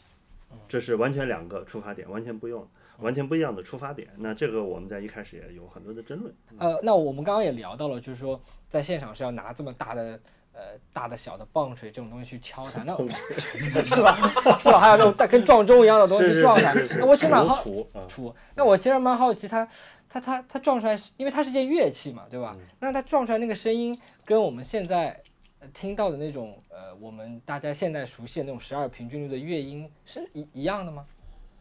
[0.66, 2.66] 这是完全两个出发点，完全不用。
[2.98, 6.32] 完全不一样的出发点，那这个我们在一开始也有很多的争论。
[6.56, 10.20] 呃，那我们刚刚也聊到了，就是说在现场是要拿这么大的
[10.52, 10.60] 呃
[10.92, 14.14] 大的小的棒槌这种东西去敲它，那 是吧？
[14.60, 14.78] 是吧？
[14.78, 18.32] 还有那种带跟撞钟一样的东西撞它那我其实蛮好除啊，出。
[18.54, 19.68] 那我其实蛮好奇它，它
[20.12, 22.54] 它它它撞出来是，因为它是件乐器嘛，对吧？
[22.58, 25.18] 嗯那它撞出来那个声音，跟我们现在
[25.60, 31.06] 呃听到的那种呃我们大家现在熟悉的那种十二平均律的乐音是一一样的吗？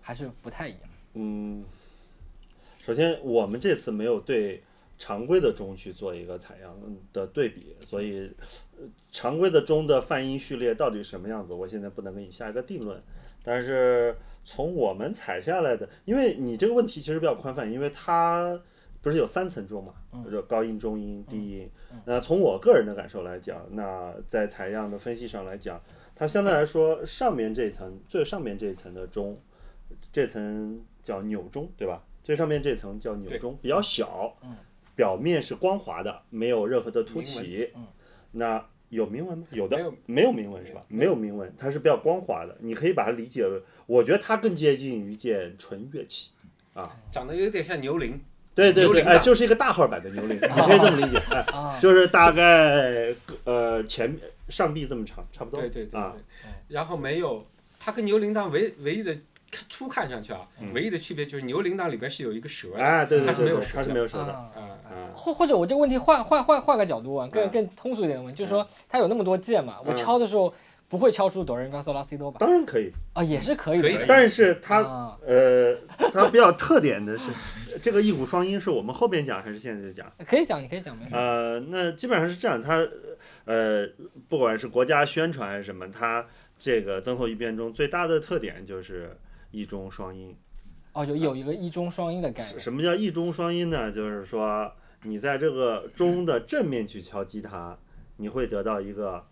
[0.02, 0.82] 还是不太一样？
[1.14, 1.64] 嗯，
[2.82, 4.62] 首先我们这次没有对
[5.00, 6.76] 常规的钟去做一个采样
[7.14, 8.30] 的对比，所以
[8.78, 13.02] 呃常规的钟的泛音序列到底什么样子，我现在不能给你下一个定论。
[13.44, 14.16] 但是
[14.54, 18.62] 从我们采下来的，因为你这个问题其实比较宽泛，因为它
[19.02, 19.94] 不是有三层钟嘛，
[20.30, 21.70] 就高音、中音、低音。
[22.04, 25.82] 那从我个人的感受来讲，那在采样的分析上来讲，
[26.14, 29.40] 它相对来说上面这一层最上面这一层的钟，
[30.12, 32.04] 这层叫钮钟，对吧？
[32.22, 34.36] 最上面这层叫钮钟，比较小，
[34.98, 37.72] 表面是光滑的，没有任何的凸起。
[38.34, 39.48] 那有铭文吗？
[39.52, 40.86] 有的，没有没有铭文是吧？
[40.90, 43.62] 没有铭文，它是比较光滑的，你可以把它理解为，
[43.92, 46.30] 我觉得它更接近于一件纯乐器
[46.74, 46.90] 啊。
[47.12, 48.18] 长得有点像牛铃，
[48.56, 51.22] 对对对，哎，牛铃就是一个大号版的牛铃，你可以这么理解，
[51.82, 55.60] 就是大概呃前上臂这么长，差不多。
[55.60, 56.14] 对对对啊，
[56.70, 57.46] 然后没有，
[57.80, 59.14] 它跟牛铃铛唯唯一的
[59.52, 64.32] 看初看上去啊，嗯唯一的区别就是牛铃铛里边是有一个蛇的，哎，对对它是对对，没有蛇的它是没有蛇的。
[64.34, 64.50] 啊
[65.14, 70.54] 或或者我这个问题换换换换个角度啊，更嗯更通俗一点的问，就是说它有那么多键嘛，我嗯敲的时候
[70.92, 72.38] 不会敲出哆来咪发嗦拉西哆吧？
[72.38, 73.88] 当然可以，啊，也是可以的。
[73.88, 75.74] 可以的但是它啊呃，
[76.12, 77.32] 它比较特点的是，
[77.82, 80.12] 这个一鼓双音是我们后边讲还是现在讲？
[80.28, 81.06] 可以讲，你可以讲，没。
[81.14, 82.86] 呃，那基本上是这样，它
[83.46, 83.88] 呃，
[84.28, 86.28] 不管是国家宣传还是什么，它
[86.58, 89.18] 这个增厚一变中最大的特点就是
[89.52, 90.36] 一中双音。
[90.92, 92.60] 哦，有有一个一中双音的概念。
[92.60, 93.90] 什么叫一中双音呢？
[93.90, 94.70] 就是说
[95.04, 97.78] 你在这个钟的正面去敲击它，
[98.18, 99.26] 你会得到一个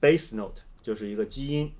[0.00, 1.74] bass note，就是一个基因。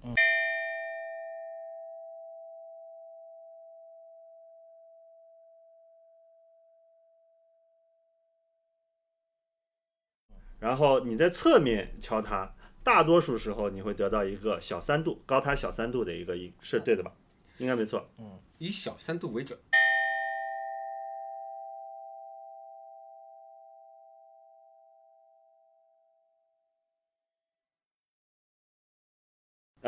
[10.59, 17.12] 然后你在侧面敲它，大多数时候你会得到一个小三度、高它小三度的一个音，是对的吧？
[17.59, 18.11] 应该没错。
[18.19, 19.57] 嗯以小三度为准，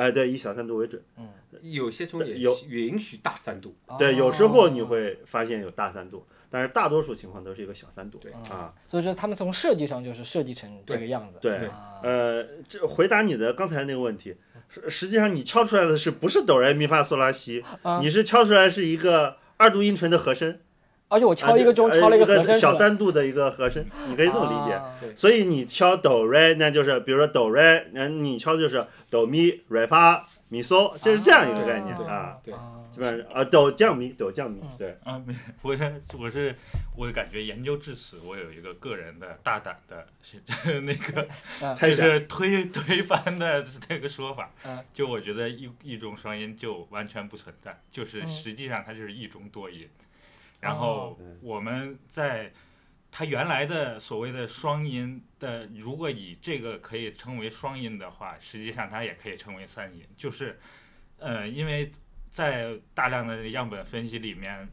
[0.09, 1.03] 哎，对，以小三度为准。
[1.17, 1.29] 嗯
[1.63, 8.19] 有些中也有允许大三度，对，有时候你哦会发现有大三度，但是大多数情况都是一个小三度。
[8.19, 11.39] 对啊，所以说他们从设计上就是设计成这个样子。
[11.41, 14.37] 对啊呃，这回答你的刚才那个问题，
[14.69, 17.65] 实实际上你敲出来的是不是哆来咪发嗦拉西？
[17.83, 20.61] 啊你是敲出来是一个二度音纯的和声，
[21.09, 24.75] 而且我敲一个钟，呃敲了一一个和声，小三度的一个和声，你可以这么理解。
[24.75, 32.37] 啊所以你敲哆来，那就是比如说哆来，那你敲的就是哆咪来发咪嗦，这是这样一个概念啊。
[32.45, 32.75] 对啊。
[32.91, 36.55] 基本上啊，哆降咪，哆降咪，对，啊，没， 我是我是
[36.97, 40.41] 我感觉研究至此，我有一个个人的大胆的是
[40.81, 41.27] 那个
[41.61, 41.75] 啊。
[41.75, 44.51] 就是推 推翻的这个说法。
[44.65, 48.29] 嗯，就我觉得一一种双音就完全不存在，就是嗯。
[48.29, 49.87] 实际上它就是一中多音，
[50.61, 50.77] 然哦。
[50.79, 52.53] 后我们在
[53.11, 60.59] 它原来的所谓的双音的，如果以这个可以称为双音的话，实际上它也可以称为三音，就是
[61.19, 61.91] 呃，因为
[62.31, 64.69] 在大量的样本分析里面，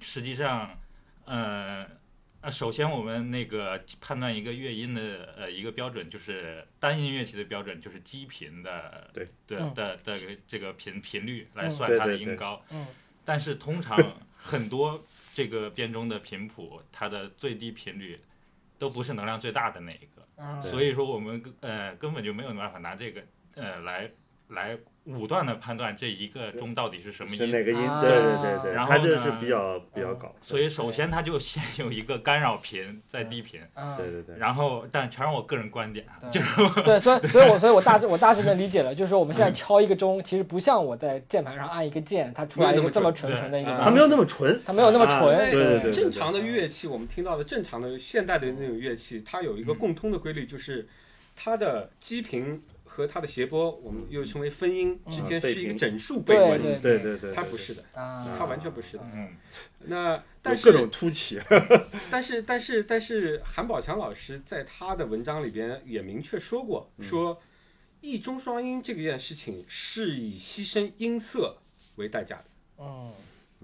[0.00, 0.78] 实际上
[1.24, 1.86] 呃。
[2.44, 9.26] 呃，首先我们那个判断一个乐音的呃一个标准，就是单音乐器的标准，就是基频的对。
[9.46, 9.74] 的嗯。
[9.74, 11.70] 的的这个频频率来嗯。
[11.70, 12.60] 算它的音高。
[12.70, 12.84] 嗯。
[13.24, 13.96] 但是通常
[14.36, 18.20] 很多这个编钟的频谱，它的最低频率
[18.78, 20.60] 都不是能量最大的那一个，嗯。
[20.62, 23.22] 所以说我们呃根本就没有办法拿这个
[23.54, 24.10] 呃来
[24.48, 27.36] 来武断的判断这一个钟到底是什么音。
[27.36, 27.88] 是哪个音？
[27.88, 30.34] 啊对对对对，然后它这是呢比较比较搞。
[30.40, 50.86] 所以首先它就先有一个干扰频在低频，嗯对对对，然后但全是我个人观点啊，就是对，所以所以我所以我大致我大致能理解了，就是说我们现在敲一个钟，其实不像我在键盘上按一个键，它出来一个这么纯纯的一个它没有那么纯，它没有那么啊纯对对对，正常的乐器，我们听到的正常的现代的那种乐器，它有一个共通的规律，就是
[51.34, 52.62] 它的基频
[52.92, 56.82] 和它的谐波，我们又称为分音之间嗯是一个整数倍关系。
[56.82, 59.04] 对对对，它不是的，啊，它完全不是的。
[59.14, 59.34] 嗯，
[59.86, 61.40] 那但是各种凸起。
[62.12, 67.40] 但是但是但是韩宝强老师在他的文章里边也明确说过，说
[68.02, 71.56] 一中双音这件事情是以牺牲音色
[71.96, 72.44] 为代价的，
[72.76, 73.12] 嗯。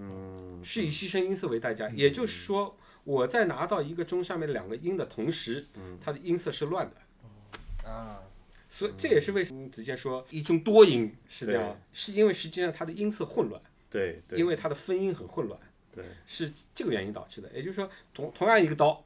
[0.01, 1.91] 嗯，是以牺牲音色为代价。
[1.91, 5.67] 也就是说，我在拿到一个钟上面两个音的同时，
[6.01, 7.91] 它的音色是乱的。
[7.91, 8.21] 啊
[8.69, 15.59] 所以这也是为什么子健说一中多音是这样，是因为实际上它的音色混乱，对对，因为它的分音很混乱，
[15.95, 17.51] 对是这个原因导致的。
[17.55, 19.03] 也就是说，同同样一个刀，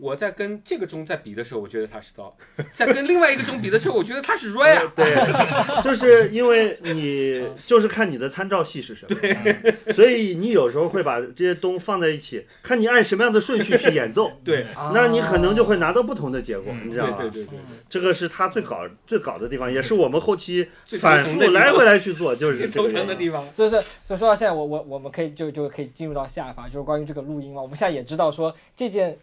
[0.00, 2.34] 我在跟这个钟在比的时候，我觉得它是刀；
[2.72, 4.92] 在跟另外一个钟比的时候，我觉得它是 r 啊。
[4.94, 5.14] 对，
[5.82, 14.62] 就是因为你就是看你的参照系是什么，所以你有时候会把这些东放在一起，看你按什么样的顺序去演奏，对。
[14.74, 14.92] 啊。
[14.94, 17.16] 那你可能就会拿到不同的结果，你知道吗？
[17.18, 17.58] 对对对，
[17.88, 20.68] 这个是他最搞最搞的地方，也是我们后期
[21.00, 22.88] 反复来回来去做，就是最头。
[22.88, 23.46] 疼的地方。
[23.54, 27.60] 所以说，所以说到现在，我我我们可以就就可以进入到下一趴，就是关于这个录音嘛。
[27.62, 29.16] 我们现在也知道说这件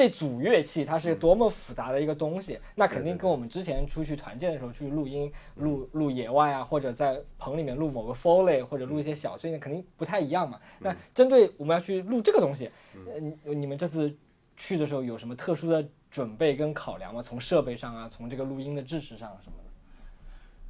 [0.00, 10.58] 这组乐器它是多么复杂的一个东西，那肯定跟我们之前出去团建的时候去录音、录录野外啊，或者在棚里面录某个 foley 或者录一些小碎念，肯定不太一样嘛。
[10.78, 12.70] 那针对我们要去录这个东西，
[13.12, 14.10] 呃，你你们这次
[14.56, 17.22] 去的时候有什么特殊的准备跟考量吗？
[17.22, 19.58] 从设备上啊，从这个录音的支持上什么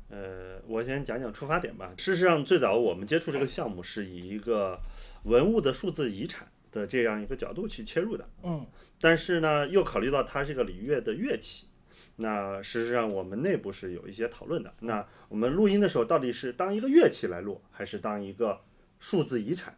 [0.09, 0.17] 的？
[0.17, 1.93] 呃，我先讲讲出发点吧。
[1.97, 4.81] 事实上，最早我们接触这个项目是以一个
[5.23, 8.29] 文物的数字遗产的这样一个角度去切入的。
[8.43, 8.67] 嗯
[9.03, 11.67] 但是呢，又考虑到它是一个礼乐的乐器，
[12.17, 14.71] 那事实上我们内部是有一些讨论的。
[14.81, 18.61] 那我们录音的时候，到底是当一个乐器来录，还是当一个
[18.99, 19.75] 数字遗产，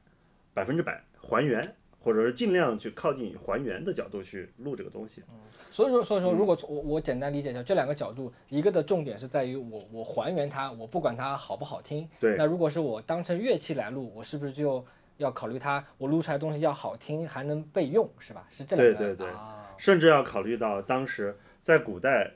[0.52, 5.22] 百分之百还原，或者是尽量去靠近还原的角度去录这个东西？
[5.70, 12.08] 所以说，所以说，如果我我简单理解一下这两个角度，一个的重点是在于我我还原它，我不管它好不好听。
[12.18, 14.84] 对那如果是我当成乐器来录，我是不是就
[15.22, 18.46] 要考虑它，我录出来的东西要好听，还能备用，是吧？
[18.50, 18.94] 是这两个。
[18.94, 22.30] 对对对啊甚至要考虑到当时在古代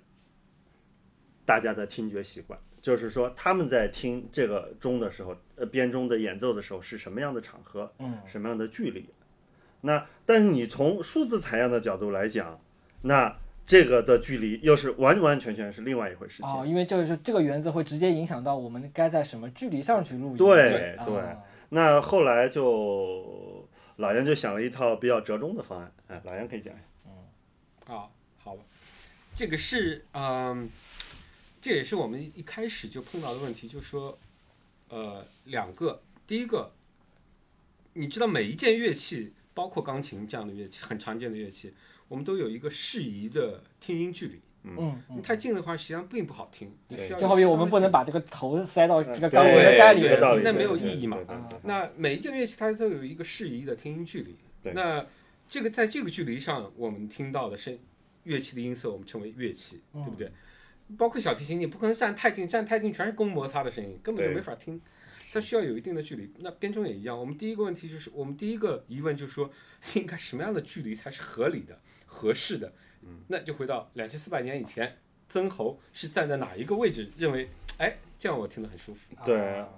[1.45, 9.09] 大家的听觉习惯，就是说他们在听这个钟的时候，呃，编钟的演奏的时候是什么样的场合，嗯，什么样的距离。
[9.83, 12.59] 那但是你从数字采样的角度来讲，
[13.03, 16.51] 那这个的距离又是完完全全是另外一回事情。
[16.51, 20.35] 哦，因为这个就这个原则会直接影响到我们该在什么距离上去录音。
[20.35, 21.37] 啊对对
[21.71, 26.83] 那后来就老杨就想了一套比较折中的方案，哎，老杨可以讲一下。
[27.07, 28.63] 嗯啊，好吧，
[29.35, 30.69] 这个是嗯，
[31.61, 34.19] 这也是我们一开始就碰到的问题，就是说，
[34.89, 36.73] 呃，两个，第一个，
[37.95, 41.75] 你知道每一件乐器，包括钢琴这样的乐器，很常见的乐器，
[42.09, 44.41] 我们都有一个适宜的听音距离。
[44.79, 46.73] 嗯嗯，太近的话，实际上并不好听。
[46.89, 48.03] 你需要就好比我们不能把。
[48.03, 51.19] 这个头塞到这个对钢琴的盖里面有道理，那没有意义嘛
[51.65, 54.37] 那每一件乐器它都有一个适宜的听音距离。
[54.73, 55.05] 那
[55.49, 57.77] 这个在这个距离上，我们听到的声
[58.25, 60.31] 乐器的音色，我们称为乐器，嗯对不对？
[60.97, 64.81] 包括小提琴，你不可能站太近，站太近全是弓摩擦的声音，根本就没法听。
[65.33, 66.33] 它需要有一定的距离。
[66.39, 69.51] 那编钟也一样，我们第一个问题就是，我们第一个疑问就是说，
[69.95, 72.73] 应该什么样的距离才是合理的、合适的？
[73.07, 74.97] 嗯，那就回到两千四百年以前，
[75.29, 79.15] 曾侯是站在哪一个位置，认为，哎，这样我听得很舒服。
[79.25, 79.69] 对啊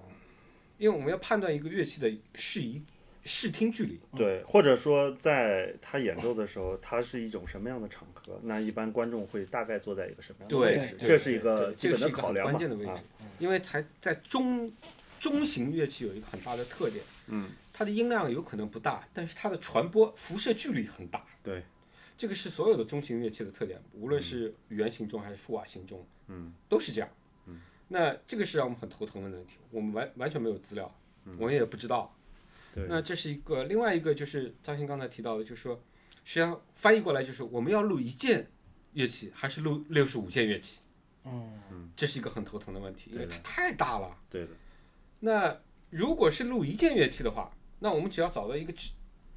[0.78, 2.80] 因为我们要判断一个乐器的适宜
[3.24, 3.98] 视听距离。
[4.16, 8.38] 对，或者说在他演奏的时候，它是一种什么样的场合？
[8.44, 10.96] 那一般观众会大概坐在一个什么样的位置？
[11.00, 14.72] 这是一个基本这是一个很的考量关键的位置啊，因为才在中
[15.18, 21.24] 中型乐器有一个很大的特点，嗯，它的音量有可能不大，但是它的传播辐射距离很大。
[21.42, 21.64] 对，
[22.18, 27.08] 这个是所有的中型乐器的特点，无论是圆形钟还是富瓦形钟，嗯，都是这样。
[27.46, 30.92] 嗯，那这个是让我们很头疼的问题，我们完完全没有资料，
[31.38, 32.14] 我们也不知道。
[32.74, 35.80] 那这是一个，另外一个就是张鑫刚才提到的，就是说，
[36.24, 38.50] 实际上翻译过来就是我们要录一件
[38.92, 40.82] 乐器，还是录六十五件乐器？
[41.24, 41.92] 嗯。
[41.96, 44.16] 这是一个很头疼的问题，因为它太大了。
[44.30, 44.50] 对的，
[45.18, 47.50] 那如果是录一件乐器的话，
[47.80, 48.92] 那我们只要找到一个几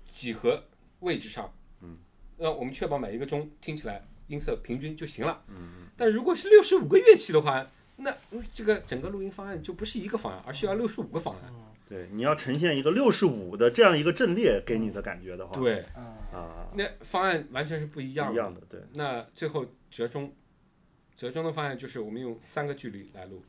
[0.05, 0.63] 几何
[0.99, 1.97] 位置上，嗯，
[2.41, 5.43] 那我们确保每一个钟听起来音色平均就行了。
[5.47, 11.53] 嗯但如果是六十五个乐器的话，那嗯这个整个录音方案就不是一个方案，而是要六十五个方案。
[11.87, 18.33] 对，你要呈现一个六十五的这样一个阵列给你的感觉的话，对，啊啊，那方案完全是不一样的。
[18.33, 20.33] 一样的，对，那最后折中，
[21.15, 23.43] 折中的方案就是我们用三个距离来录，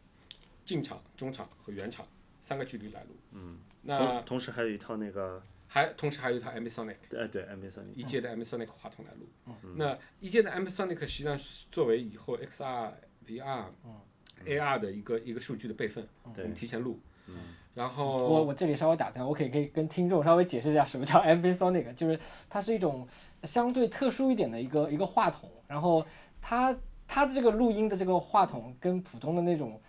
[0.65, 2.05] 近场、中场和远场
[2.41, 3.17] 三个距离来录。
[3.31, 5.41] 嗯，那同同时还有一套那个，
[5.75, 9.27] 还同时还有一套 Ambisonic 哎，对，M sonic，，一阶的 Ambisonic 话筒来录。
[9.75, 12.93] 那一阶的 Ambisonic 实际上是作为以后 XR、
[13.27, 13.65] VR、
[14.45, 17.01] AR 的一个一个数据的备份，我们提前录。
[17.73, 23.09] 然后我我这里稍微打断，我可以可以跟听众稍微解释一下什么叫 ambisonic，就是它是一种
[23.45, 26.05] 相对特殊一点的一个一个话筒，然后
[26.39, 26.77] 它
[27.09, 29.81] 它的这个录音的这个话筒跟普通的那种呃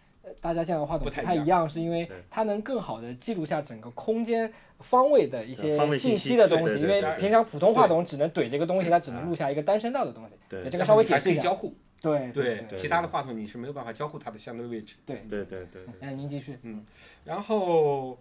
[0.41, 10.35] 大家现在的话筒不不太一样一样，是因为它能更好的记录下整个空间方位的一些信信息息的东西，因为平常普通话筒只能怼这个东西，它只能录下一个单声道的东西。
[10.49, 11.41] 对这个稍微解释一下。
[11.41, 11.75] 可以交互。
[12.01, 14.95] 对对，对其他的话筒你是没有办法交互它的相对位置。
[15.05, 15.23] 对。
[15.29, 16.57] 对对对对，哎，您继续。
[16.63, 16.85] 嗯
[17.23, 18.19] 然后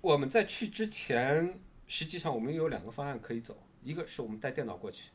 [0.00, 5.10] 我们在去之前，实际上我们有两个方案可以走，一个是我们带电脑过去，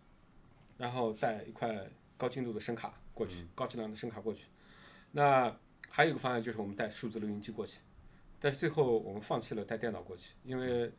[0.78, 1.76] 然后带一块
[2.18, 4.46] 高精度的声卡过去，高质量的声卡过去。
[5.14, 5.52] 那
[5.92, 7.80] 还有一个方案就是我们带数字录音机过去，
[8.40, 10.92] 但是最后我们放弃了带电脑过去，因为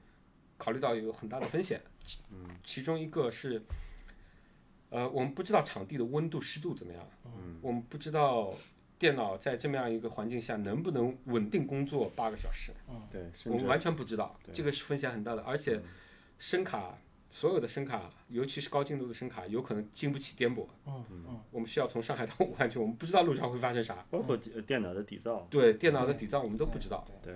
[0.57, 1.81] 考虑到有很大的风险，
[2.31, 3.61] 嗯，其中一个是。
[4.94, 8.52] 呃，我们不知道场地的温度、湿度怎么样，嗯，我们不知道
[8.98, 12.72] 电脑在这么样一个环境下能不能稳定工作八个小时，
[13.11, 15.81] 对，我们完全不知道，这个是风险很大的，而且
[16.38, 16.98] 声卡
[17.33, 20.66] 所有的声卡，尤其是高精度的声卡，有可能经不起颠簸。
[20.87, 21.40] 嗯嗯。
[21.51, 24.05] 我们需要从上海到武汉去，我们不知道路上会发生啥。
[24.11, 27.07] 包括呃电脑的底噪，对电脑的底噪我们都不知道。
[27.23, 27.35] 对，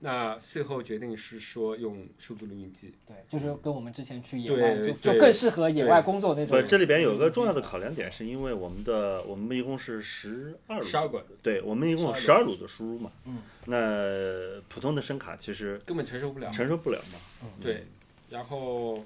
[0.00, 2.92] 那最后决定是说用数字录音机。
[3.06, 6.66] 对，就是跟我们之前去野外，就对就更适合野外工作那不，种。
[6.66, 16.50] 这里边有个重要的考量点，是因为我们的我们一共是十二路，十二个对，我们一共有十二路的输入嘛，嗯，那普通的声卡其实根本承受不了。
[16.50, 17.86] 承受不了嘛，嗯对，
[18.28, 19.04] 然后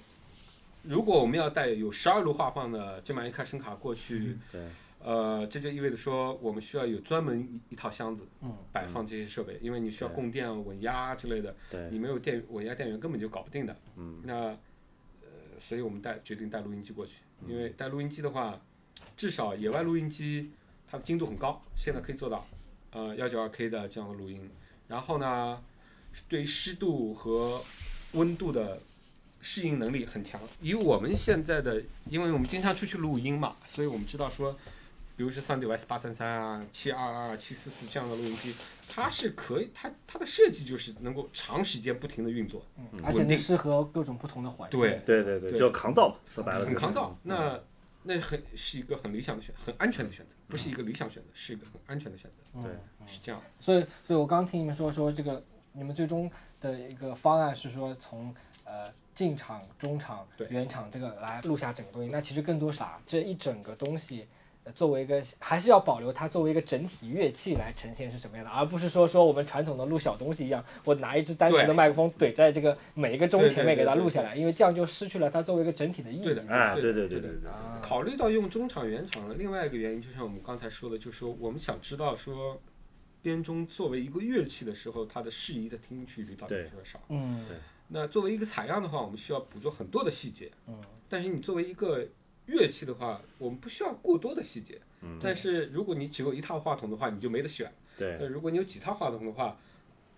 [0.86, 4.60] 如果我们要带有十二路画放的这么一卡声卡过去，对，
[5.00, 13.76] 呃，这就意味着说我们需要有专门一一套箱子，嗯，摆放这些设备，因为你需要供电、稳压之类的，对，你没有电稳压电源根本就搞不定的。
[13.96, 18.60] 嗯，那呃，所以我们带决定带录音机过去，因为带录音机的话，
[19.16, 20.50] 至少野外录音机
[20.88, 22.46] 它的精度很高，现在可以做到，
[22.92, 24.48] 呃，幺九二 K 的这样的录音。
[24.88, 25.62] 然后呢，
[26.28, 27.60] 对于湿度和
[28.12, 28.80] 温度的
[29.46, 30.40] 适应能力很强。
[30.60, 31.80] 以我们现在的，
[32.10, 34.58] 因为我们经常出去录音嘛，所以我们知道说，
[35.16, 38.52] 比如说 Sound S 八三三啊、七二二、七四四这样的录音机，
[38.88, 44.80] 它是可以，它它的设计就是能够长时间不停的运作，嗯而且稳定能适合各种不同的环境。
[44.80, 45.00] 对。
[45.06, 45.60] 对对对，对。
[45.60, 47.16] 就抗噪嘛，说白了很抗造。
[47.22, 47.60] 那
[48.02, 52.72] 那很是一个很理想的选，很安全的选择，不是一个理想选择，是一个很安全的选择，嗯对。
[53.06, 53.40] 是这样。
[53.60, 55.40] 所以，所以我刚听你们说说这个，
[55.72, 56.28] 你们最终
[56.60, 58.34] 的一个方案是说从
[58.64, 62.10] 呃近场、中场对、远场这个来录下整个东西。
[62.12, 64.26] 那其实更多是把这一整个东西
[64.64, 76.22] 呃作为一个还是要保留它作为一个整体乐器来呈现是什么样的，而不是说说我们传统的录小东西一样，我拿一支单独的麦克风怼在这个每一个钟对对前面给它对对录下来，因为这样就失去了它作为一个整体的意义。
[76.24, 82.60] 对的哎，对对对对对对对，啊，考虑到用中场原厂的另外一个原因，就像我们刚才说的，就是说我们想知道说
[83.22, 87.00] 编钟作为一个乐器的时候，它的适宜的听距离到底对是多少。
[87.08, 87.44] 嗯
[87.88, 90.50] 那作为一个采样的话，我们需要捕捉很多的细节。
[90.68, 90.78] 嗯
[91.08, 92.04] 但是你作为一个
[92.46, 94.80] 乐器的话，我们不需要过多的细节。
[95.02, 97.72] 嗯但是如果你只有一套话筒的话，你就没得选。
[97.98, 99.56] 对但如果你有几套话筒的话，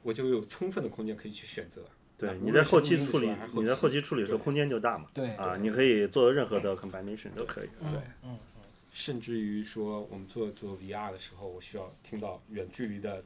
[0.03, 1.83] 我就有充分的空间可以去选择。
[2.17, 7.69] 对，你在后期处理你在后期处理的时候空间就大嘛，对啊，你可以做任何的 combination 都可以。
[7.81, 8.39] 嗯对嗯
[8.91, 13.23] 甚至于说，我们做做 VR 的时候，我需要听到远距离的、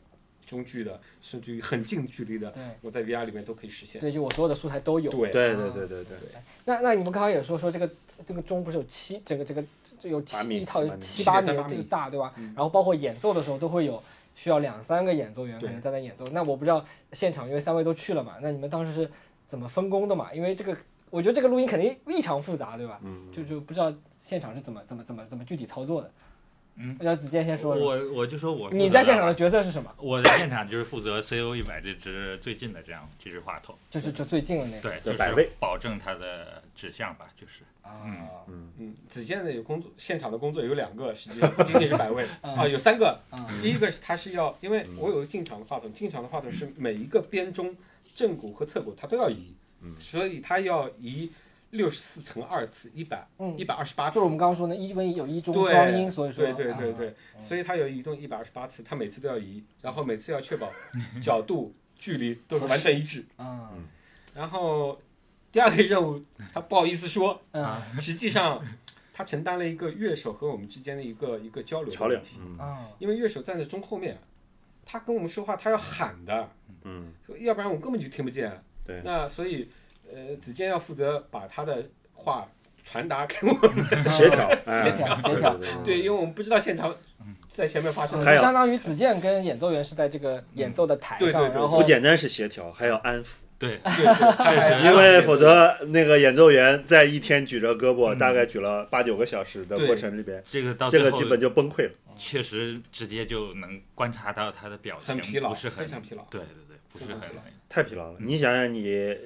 [0.52, 3.98] 中距的，甚至于很近距离的，我在 VR 里面都可以实现。
[4.02, 5.10] 对，就我所有的素材都有。
[5.10, 6.16] 对对对对对对，
[6.66, 7.90] 那那你们刚刚也说说这个
[8.28, 9.64] 这个钟不是有七这个这个
[9.98, 12.34] 这有七八米一套有八米七八米7.38米这个大对吧？
[12.36, 14.02] 嗯然后包括演奏的时候都会有
[14.34, 16.28] 需要两三个演奏员可能在那演奏。
[16.28, 19.10] 那我不知道现场因为三位都去了嘛，那你们当时是
[19.48, 20.32] 怎么分工的嘛？
[20.34, 20.76] 因为这个
[21.08, 23.00] 我觉得这个录音肯定异常复杂对吧？
[23.02, 23.90] 嗯，就就不知道
[24.20, 26.10] 现场是怎么怎么怎么怎么具体操作的。
[26.76, 27.84] 嗯，让子健先说说。
[27.86, 29.92] 我我就说我你在现场的角色是什么？
[29.98, 34.80] 我在现场就是负责 CO 一百这支最近的这样这支话筒，就是就最近的那个。
[34.82, 38.00] 对，就对摆位是保证它的指向吧，就是啊，
[38.48, 43.20] 嗯嗯，子健的有工作，现场的工作有两个，实际上不仅仅是摆位 嗯啊，有三个。
[43.32, 47.76] 嗯第一个是他是要，因为我有个进场的话筒，进场的话筒是每一个编钟
[48.14, 49.52] 正鼓和侧鼓它都要移，
[49.82, 51.30] 嗯所以它要移
[51.72, 54.28] 六十四乘二次，一百嗯一百二十八次就是我。
[54.28, 60.70] 们刚刚说的，因为有一中双音，所以说对对对啊对，所以它有移动一百二十八次，它每次都要移，然后每次要确保
[61.22, 63.24] 角度、距离都是完全一致。
[63.36, 63.70] 啊
[64.34, 65.00] 然后
[65.50, 68.62] 第二个任务，他不好意思说，嗯实际上
[69.14, 72.22] 他承担了一个乐手和我们之间的一个一个交流的桥梁
[72.98, 74.18] 因为乐手站在中后面，
[74.84, 76.50] 他跟我们说话，他要喊的，
[76.84, 78.62] 嗯，要不然我根本就听不见。
[78.84, 79.68] 对那所以，
[80.14, 82.46] 呃，子健要负责把他的话
[82.84, 86.94] 传达给我们， 协调，哎协调协调对因为我们不知道现场
[87.48, 101.92] 在前面发生嗯的还有就相当于子健跟演奏员是在这个演奏的台上，然后不简单是协调，还要安抚，对，对对，确实因为否则那个演奏员在一天举着胳膊，嗯大概举了八九个小时的过程里边，这个到最后这个基本就崩溃了。
[102.18, 106.22] 确实直接就能观察到他的表情很疲劳，不是很疲劳。
[106.30, 107.20] 对对对，不是很
[107.72, 108.18] 太疲劳了。
[108.20, 108.82] 你想想你，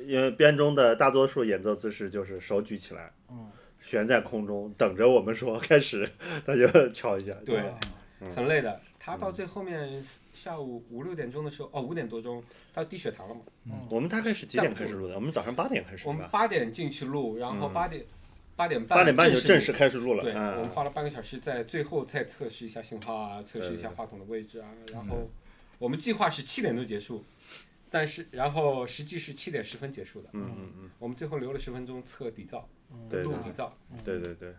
[0.07, 3.51] 因为编钟的大多数演奏姿势就是手举起来，嗯。
[3.81, 6.09] 悬在空中，等着我们说开始，
[6.47, 7.33] 他就敲一下。
[7.45, 7.61] 对。
[8.35, 8.81] 很累的。
[9.01, 12.43] 他到最后面下午五六点钟的时候，哦，五点多钟，
[12.73, 13.43] 他低血糖了嘛。
[13.91, 15.15] 我们大概是几点开始录的？
[15.17, 17.73] 我们早上八点开始我们，八点进去录，然后嗯。
[17.75, 18.05] 八点
[18.55, 20.23] 八点半八点半就正式开始录了。
[20.23, 25.29] 对，我们嗯，花了半个小时在最后再测试一下信号啊，测试一下话筒的位置啊，然后
[25.79, 27.23] 我们计划是七点钟结束，
[27.99, 32.63] 但是然后实际是七点十分结束的，嗯嗯嗯，我们最后留了十分钟测底噪、
[33.09, 33.71] 对对录底噪，
[34.05, 34.53] 对对对，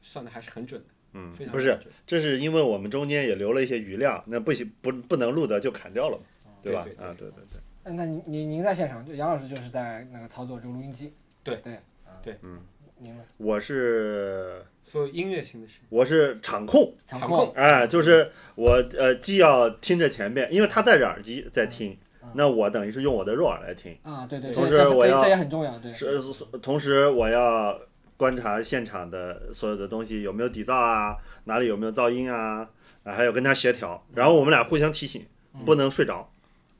[0.00, 6.24] 算的还是很准的，嗯非，常不是准，这是因为我们中间也留了一些余量，那不行不不能录的就砍掉了嘛，
[6.62, 6.94] 对吧对？
[6.94, 11.12] 对啊，对对对，呃那您您您在现场，就杨老师就是在那个操作这个录音机。
[11.42, 12.60] 对对啊对嗯，
[12.98, 13.24] 您呢？
[13.38, 16.94] 我是所有音乐性的事，我是场控。
[17.04, 21.98] 场场控哎，就是我呃，既要听着前面，因为他戴着耳机在听，
[22.34, 25.92] 那我等于是用我的肉耳来听，啊，对对，同时我要这这也很重要，对。
[25.92, 26.18] 是，
[26.62, 27.78] 同时我要
[28.16, 32.68] 观察现场的所有的东西有没有底噪啊，哪里有没有噪音啊，
[33.04, 35.26] 啊，还有跟他协调，然后我们俩互相提醒，
[35.64, 36.30] 不能睡着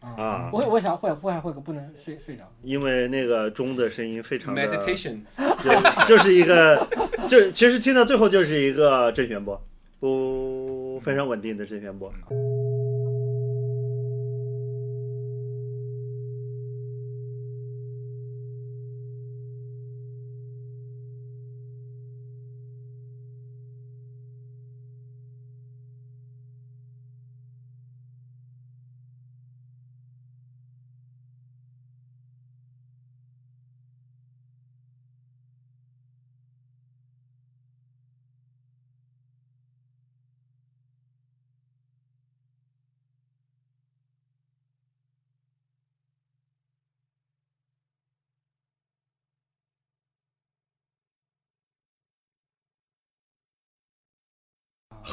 [0.01, 2.45] 啊，我为啥会为啥会不能睡睡着？
[2.62, 5.20] 因为那个钟的声音非常的，meditation，
[5.62, 6.86] 就就是一个，
[7.28, 9.61] 就其实听到最后就是一个正弦波，
[10.01, 12.12] 不非常稳定的正弦波。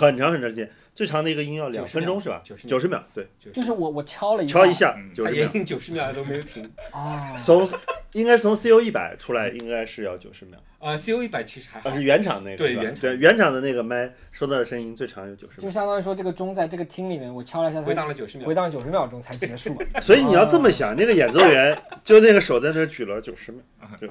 [0.08, 5.64] 很长很长时间，最长的一个音要两分钟是吧？90秒九十秒，对，就是我我敲了一敲一下嗯九十秒。
[5.64, 6.70] 九十秒都没有停。
[6.92, 7.70] 啊，从
[8.14, 15.70] 应该从 CO 一百出来，应该是要九十秒，呃，CO 一百其实还好啊，是，原厂那个，对原厂对原厂的那个麦收到的声音最长有九十秒。
[15.70, 18.56] 就相当于说这个钟在这个厅里面，我敲了一下，回它荡了九十秒回。
[18.56, 19.78] 荡九十秒钟才结束。
[20.02, 23.62] 所以你要这么想，那个演奏员就那个手在那举了九十秒，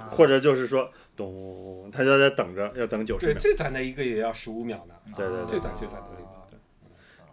[0.08, 3.40] 或者就是说咚，他就在等着，要等九十对，秒。
[3.42, 4.94] 最短的一个也要十五秒呢。
[5.16, 6.28] 对对对最短最短的一个。
[6.48, 6.58] 对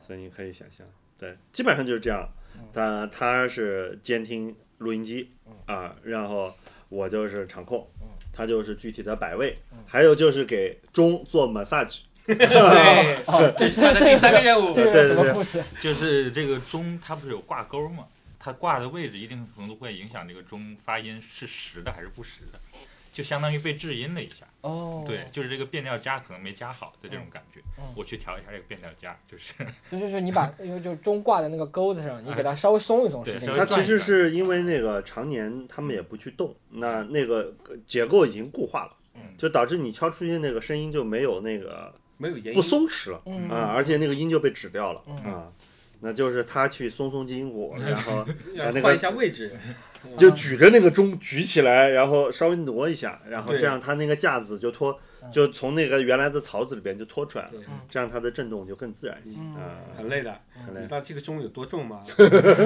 [0.05, 0.85] 所以你可以想象，
[1.17, 2.27] 对，基本上就是这样。
[2.73, 5.29] 他他是监听录音机
[5.67, 6.53] 啊，然后
[6.89, 7.87] 我就是场控，
[8.33, 11.99] 他就是具体的摆位，还有就是给钟做 massage。
[12.25, 14.73] 对，哦，这是他的第三个任务。
[14.73, 15.63] 对对对？
[15.79, 18.05] 就是这个钟，它不是有挂钩吗？
[18.39, 22.59] 它挂的位置一定程度会影响这个钟发音是实的还是不实的，
[23.15, 24.45] 就相当于被制音了一下。
[24.59, 27.85] 哦，对，，就是这个变调夹可能没夹好的这种感觉嗯。
[27.95, 29.53] 我去调一下这个变调夹，就是
[29.89, 33.23] 就就是你把因为就钟挂在那个钩子上，你给它稍微松一松，
[33.55, 37.53] 它其实是因为那个常年他们也不去动，那那个
[37.87, 42.61] 结构已经固化了，嗯就导致你敲出去那个声音就没有那个没有不。
[42.61, 45.47] 松弛了嗯啊，而且那个音就被指掉了嗯啊。
[46.01, 49.57] 那就是他去松松筋骨， 然后那个换一下位置。
[50.17, 57.51] 就举着那个钟举起来，然后稍微挪一下，然后这样它那个架子就脱嗯，就从那个原来的槽子里边就脱出来了，
[57.89, 59.77] 这样它的震动就更自然一些嗯啊。
[59.95, 60.39] 很累的。
[60.65, 62.03] 很累你知道这个钟有多重吗？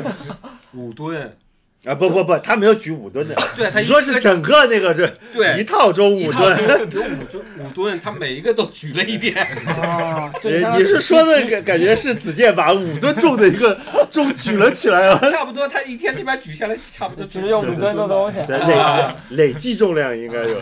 [0.74, 1.38] 五吨。
[1.86, 6.86] 啊不不不，他没有举五吨的， 对，他你说是整个那个这一对套钟一套五吨，有五
[7.26, 9.34] 吨五吨，他每一个都举了一遍。
[9.82, 13.80] 啊，你对，你是说的感感觉是子健把五吨重的一个
[14.12, 15.32] 钟举了起来了？
[15.32, 18.40] 差不多，他一天这边举下来，差不多只是用五吨的东西。
[18.46, 20.62] 对累累计重量应该有，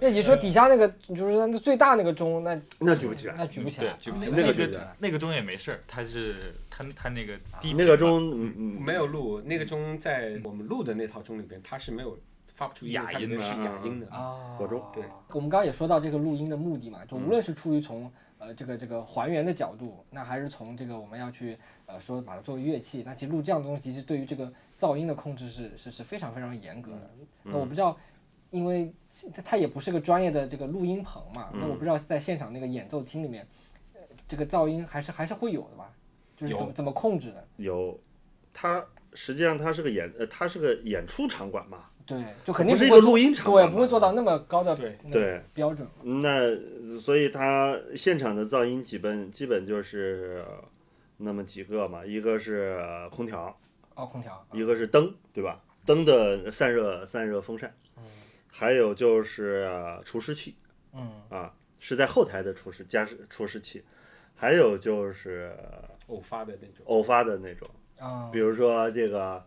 [0.00, 3.34] 那你说底下那个，就是那最大那个钟，那那举不起来。
[3.36, 4.36] 那举不起来，，举不起啊来。
[4.38, 12.18] 那个那个举不起来那个钟也没事儿，它是它它那个低那个钟，嗯嗯，没有录那个钟，在我们录的那套钟里边，它是没有
[12.52, 14.08] 发不出，哑音的是哑音的。
[14.10, 21.56] 啊，火钟对，我们刚刚也说到这个录音的目的嘛，就无论是出于从呃这个这个还原的角度，那还是从这个我们要去
[21.86, 27.10] 呃说把它作为乐器，那其实录这样的东西，其实对于这个噪音的控制是是是非常非常严格的。
[27.44, 27.96] 那我不知道，
[28.50, 28.92] 因为
[29.32, 33.46] 它它也不是个专业的这个录音棚嘛，那我不知道在现场那个演奏厅里面，
[33.94, 35.92] 呃这个噪音还是还是会有的吧？
[36.46, 37.46] 就是怎怎么控制的？
[37.56, 37.98] 有，
[38.52, 45.42] 它实际上它是个演呃，它是个演出场馆嘛，对，就肯定不是一个录音场对，馆嘛，不会做到那么高的对对。
[45.52, 45.88] 标准。
[46.02, 50.64] 那所以它现场的噪音基本基本就是呃
[51.18, 53.56] 那么几个嘛，一个是呃空调，
[53.94, 54.46] 哦，空调。
[54.52, 55.62] 一个是灯，对吧？
[55.86, 57.72] 灯的散热散热风扇，
[58.50, 60.56] 还有就是呃除湿器
[60.94, 63.84] 嗯啊，是在后台的除湿加湿除湿器，
[64.34, 65.56] 还有就是
[66.08, 67.68] 偶发的那种，偶发的那种，
[67.98, 68.28] 啊。
[68.32, 69.44] 比如说这个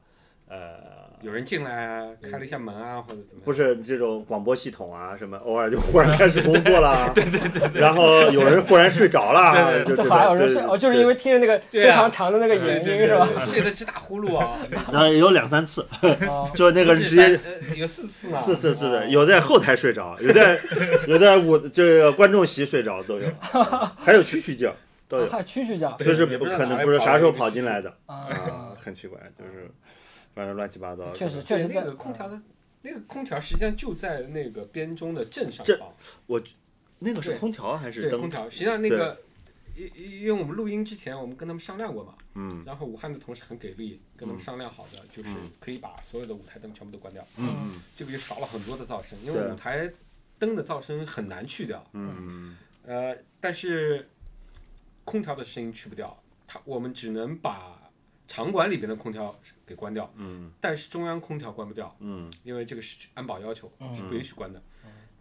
[0.49, 0.87] 呃。
[1.23, 3.41] 有人进来啊，开了一下门啊，或者怎么样？
[3.43, 9.51] 不是这种广播系统啊，什么偶尔就忽然开始工作了， 对对对然后有人忽然睡着了，
[9.83, 13.27] 对还有人睡哦，就是因为听着那个非常长的那个对延对对音是吧？
[13.43, 14.59] 睡得直打呼噜啊，
[14.93, 15.83] 然后有两三次，
[16.27, 17.39] 哦 就那个直接
[17.75, 20.59] 有四次啊，四次是的，哦有在后台睡着，有在
[21.07, 23.27] 有在舞这个观众席睡着都有，
[23.97, 24.71] 还有蛐蛐叫
[25.09, 29.71] 都有，还蛐蛐叫就是不可能不是啥时候跑进来的啊啊，，很奇怪，就是
[30.37, 31.11] 反正乱七八糟。
[31.13, 32.41] 确实确实那个空调的，
[32.83, 35.91] 那个空调实际上就在那个编钟的正上方。
[36.27, 36.41] 我。
[36.99, 38.27] 那个是空调还是对，空？
[38.27, 38.49] 调。
[38.49, 39.15] 实际上那个，
[39.75, 39.87] 因
[40.21, 49.87] 因为我们录音之前，我们跟他们商量过嘛，嗯然后武汉的同事很给力，跟他们商量好的，就是嗯可以把所有的舞台灯全部都关掉，嗯这个就少了很多的噪声，因为舞台
[50.39, 52.57] 灯的噪声很难去掉，嗯
[52.87, 54.09] 呃，但是
[55.05, 57.79] 空调的声音去不掉，它我们只能把
[58.27, 60.51] 场馆里边的空调给关掉，嗯。
[60.59, 62.31] 但是中央空调关不掉，嗯。
[62.43, 63.93] 因为这个是安保要求，嗯。
[63.95, 64.59] 是不允许关的。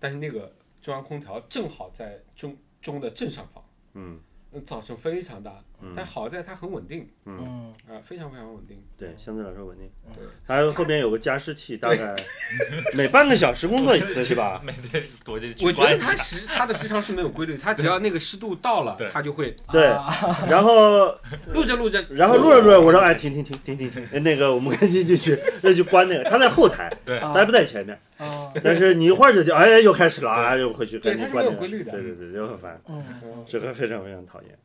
[0.00, 3.62] 但是那个中央空调正好在中中的正上方，
[3.94, 4.20] 嗯。
[4.52, 5.62] 嗯，噪声非常大，
[5.94, 7.08] 但好在它很稳定。
[7.24, 7.72] 嗯。
[7.88, 8.82] 啊、非常非常稳定。
[8.96, 9.88] 对，相对来说稳定。
[10.14, 12.16] 对，它后边有个加湿器，大概
[12.94, 14.60] 每半个小时工作一次是吧？
[14.64, 20.44] 每对，我就我觉得它时它的时长是没有规律，它只要那个湿度到了，它就会对，啊。
[20.48, 21.06] 然后
[21.52, 27.18] 录着录着，然后录着录着，我说哎停停停停停停，哎那个我们赶紧进去，那就关那个，它在后台，对。
[27.18, 27.30] 啊。
[27.32, 28.26] 他还不在前面，啊。
[28.64, 31.92] 但是你一会儿就就哎又开始了，啊又回去对它是赶紧关那个，没有规律的。
[31.92, 33.04] 对对对，就很烦，嗯。
[33.22, 34.58] 嗯这个非常非常讨厌。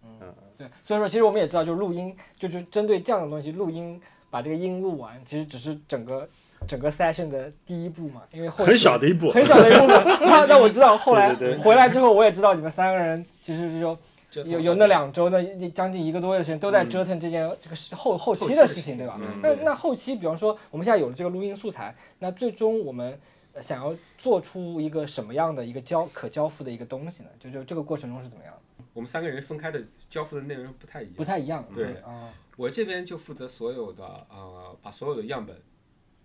[0.62, 3.99] 对，所以说其实我们也知道，就是录音，就是针对这样的东西，录音
[4.30, 6.30] 把这个音录完，其实只是整个
[6.68, 10.05] 整个 session 的第一步嘛，因为后很小的一步，很小的一部分。
[10.30, 13.97] 让让我知道，后来对对对回来之后，我也知道你们三个人其实是说
[14.45, 19.20] 有有那两周的那将近一个多月的时间都在折腾这件这个是后后期的事情，对吧？
[19.41, 23.20] 那那后期，比方说我们现在有了这个录音素材，那最终我们
[23.53, 27.30] 呃想要做出一个什么样的一个交可交付的一个东西呢？
[27.39, 28.59] 就就这个过程中是怎么样的？
[28.94, 31.16] 我们三个人分开的交付的内容不太一样。
[31.16, 35.62] 不太一样，对啊，我这边就负责所有的呃，把所有的样本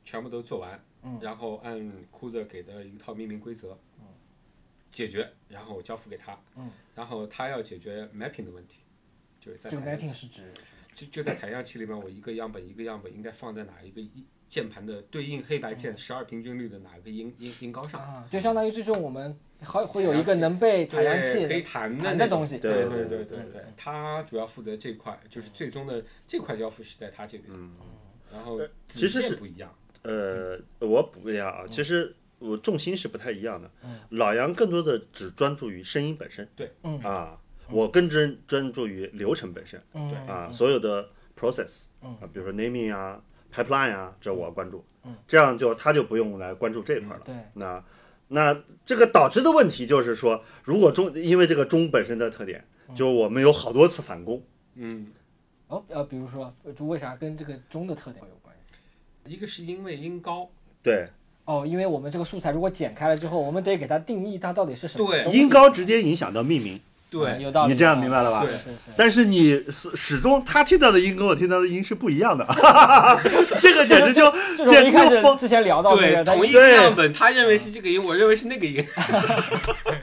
[0.05, 3.79] 全部都做完，嗯然后按库的给的一套命名规则，
[4.91, 8.81] 解决，然后交付给他，嗯然后他要解决 mapping 的问题，
[9.41, 10.53] 就是在这个 mapping 是指
[10.93, 27.53] 就就在采样器里面，我一个样本一个样本应该放在哪一个一键盘的对应黑白键十二平均律的哪个音音音高上，啊，就相当于最终我们好会有一个能被采样器可以弹的弹的东西，对对对对对他主要负责这块，就是最终的这块交付是在他这边，
[28.33, 33.71] 然后其实是不一样，呃，我补一下啊，其实我重心是不太一样的。
[34.11, 37.01] 老杨更多的只专注于声音本身，对，嗯。
[37.01, 37.41] 啊，
[37.71, 39.83] 我更专专注于流程本身。
[39.95, 40.11] 嗯。
[40.11, 40.19] 对。
[40.29, 42.11] 啊，所有的 process 嗯。
[42.21, 43.19] 啊，比如说 naming 啊、
[43.57, 44.85] pipeline 啊，这我关注，
[45.27, 47.23] 这样就他就不用来关注这块了。
[47.25, 47.83] 对，那
[48.29, 52.63] 那这个导致的问题就是说，如果中因为这个中本身的特点，
[52.95, 54.43] 就我们有好多次返工，
[54.75, 55.07] 嗯，
[55.69, 59.33] 哦呃，比如说就为啥跟这个中的特点有关系？
[59.33, 60.49] 一个是因为音高，
[60.83, 61.09] 对，
[61.45, 65.25] 哦，因为我们这个素材如果剪开了之后，我们得给它定义它到底是什么对。
[65.33, 68.73] 音高直接影响到命名，啊对，有道理，你这样明白了吧对是是。
[68.97, 72.45] 但是你始始终他听到的音跟我听到的音是不一样的，
[73.61, 75.39] 这个简直就 这种一开始简直就疯。
[75.39, 78.85] 之前聊到那对，同一个样本，他认为是这个音，我认为是那个音，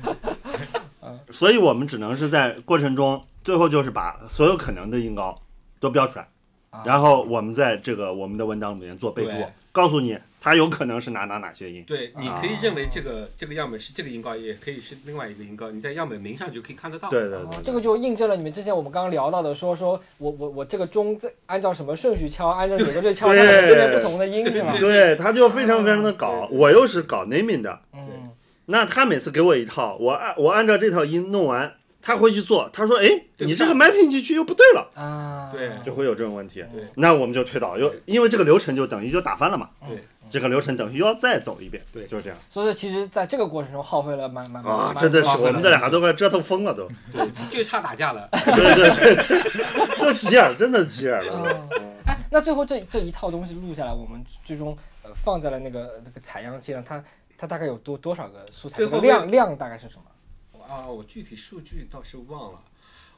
[1.30, 5.38] 所以我们只能是在过程中，最后就是把所有可能的音高
[5.80, 6.28] 都标出来，
[6.70, 9.32] 啊然后我们在这个我们的文档里面做备注，
[9.72, 11.82] 告诉你它有可能是哪哪哪些音。
[11.88, 17.10] 对，你可以认为这个这个样本是这个音高，也可以是另外一个音高，你在样本名上就可以看得到。
[17.10, 24.76] 对对哦对，这个就印证了你们之前我们刚刚聊到的，说说我我我这个钟在按照什么顺序敲，按照哪个队敲，它对能分辨不同的音，是吧？
[24.78, 28.30] 对，他就非常非常的搞，我又是搞 naming 的，嗯，
[28.66, 35.72] 那他每次给我一套，我按我按照这套音弄完，他会去做，他说，哎，你这个 mapping 进去又不对了，啊，对。
[35.82, 36.62] 就会有这种问题。
[36.70, 36.84] 对。
[36.96, 39.70] 那我们就推导，又因为这个流程就等于就打翻了嘛。
[39.88, 41.84] 对，这个流程等于又要再走一遍。
[41.94, 46.90] 对就是这样所以其实在这个过程中耗费了蛮蛮蛮啊，蛮真的是蛮我们这俩都快折腾疯了都。
[47.12, 48.28] 对，就差打架了。
[48.34, 51.68] 对对对对，都急眼，真的急眼了。
[51.72, 57.02] 嗯哎，那最后这这一套东西录下来，我们最终呃放在了那个那个采样器上，它
[57.38, 58.78] 它大概有多多少个素材？
[58.78, 60.66] 最后这个量量大概是什么？
[60.68, 62.60] 啊，我具体数据倒是忘了，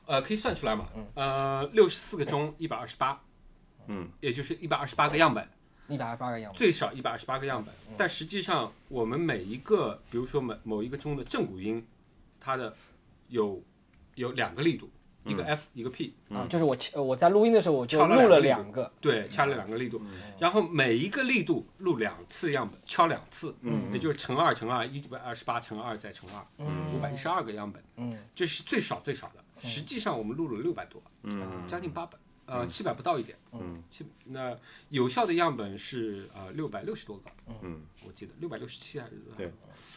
[0.07, 1.05] 呃，可以算出来嘛嗯？
[1.13, 3.21] 呃，六十四个钟，一百二十八，
[3.87, 5.47] 嗯，也就是一百二十八个样本，
[5.87, 6.57] 一百二十八个样本。
[6.57, 7.73] 最少一百二十八个样本。
[7.97, 11.85] 但实际上，我们每一个，比如说某某一个中的正骨音，
[12.39, 12.75] 它的
[13.29, 13.61] 有
[14.15, 14.89] 有两个力度，
[15.23, 20.01] 一个 F，一个 P，啊，就是我呃我在录音的时候我就敲录了两两个，对，掐了两个力度，
[20.39, 28.17] 然后每一个力度录两次样本，敲两次，嗯也就是乘二乘二，一百二十八乘二再乘二，五百一十二个样本，嗯。
[28.35, 29.43] 这是最少最少的。
[29.57, 31.65] 实际上我们录了六百多，嗯。
[31.65, 34.55] 将近八百，呃，七百不到一点，嗯，七那
[34.89, 37.23] 有效的样本是呃六百六十多个，
[37.63, 39.51] 嗯，我记得六百六十七还是对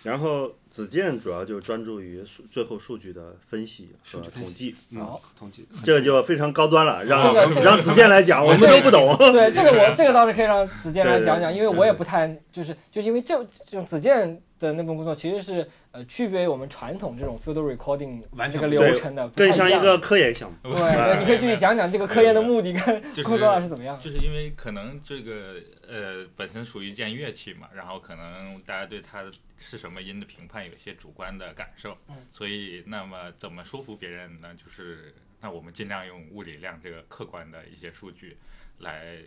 [0.04, 9.14] 然后子健主要就专注于数最后数据的分析和统计，嗯好，统计这个就非常高端了，让让子健来讲，我们都不懂。
[9.32, 20.56] 对，这个我这个倒是可以让子健来讲讲，因为我也不太就是就因为这这种子健的那份工作其实是呃区别于我们传统这种 field recording 这个完全不流程的，更像一个科研项目。
[20.62, 24.02] 对对， 你可以具体讲讲这个科研的目的跟工作上是怎么样的。
[24.02, 25.54] 就是因为可能这个
[25.88, 29.24] 呃本身属于一件乐器嘛，然后可能大家对它
[29.58, 34.48] 是什么音的评判有一些主观的感受，嗯所以那么怎么说服别人呢？
[34.54, 38.36] 就是那我们尽量用物理量这个客观的一些数据
[38.78, 39.18] 来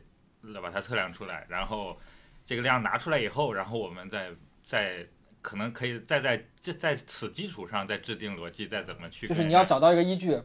[0.42, 1.98] 来把它测量出来，然后
[2.46, 4.30] 这个量拿出来以后，然后我们再
[4.64, 5.06] 再
[5.42, 10.38] 可能可以再在这在此基础上再制定逻辑，再怎么去就是你要找到一个依据，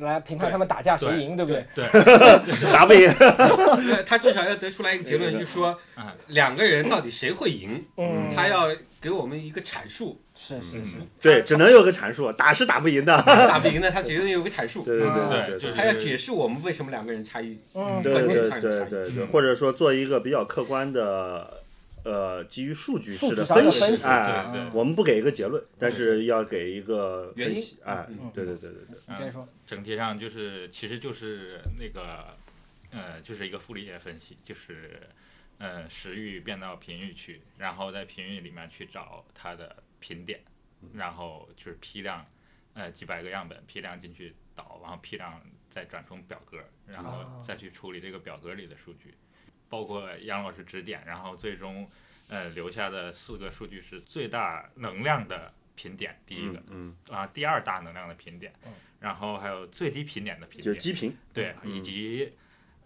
[0.00, 1.66] 来评判他们打架谁赢，对不对？
[1.74, 3.12] 对打不赢。
[4.06, 8.68] 他至少要得出来一个结论，就是说啊两个人到底谁会赢，嗯，他要
[9.00, 11.06] 给我们一个阐述，是是是，嗯。
[11.20, 13.16] 对，只能有个阐述，打是打不赢的。
[13.22, 17.58] 打不赢的他只能有个阐述，对对啊对对他要解释我们为什么两个人差异。
[17.74, 21.62] 嗯，对对对对对，嗯或者说做一个比较客观的，
[22.06, 29.48] 呃，基于数据式的分分析哎，对对我们不给一个结论，但是要给一个原因分析，哎嗯，对对对对对，你接着说。
[29.66, 32.36] 整体上就是，其实就是那个，
[32.92, 35.00] 呃，就是一个傅里叶分析，就是，
[35.58, 40.40] 呃，时域变到频域去，然后在频域里面去找它的频点，
[40.94, 42.24] 然后就是批量，
[42.74, 49.12] 呃几百个样本批量进去导，然后批量再转成表格，然后哦再去处理这个表格里的数据，
[49.68, 51.88] 包括杨老师指点，然后最终
[52.28, 56.62] 呃留下的四个数据是最大能量的频点，第一个。
[56.70, 62.32] 嗯，啊，第二大能量的频点嗯，然后还有最低频点的频点，就是基频，对，嗯以及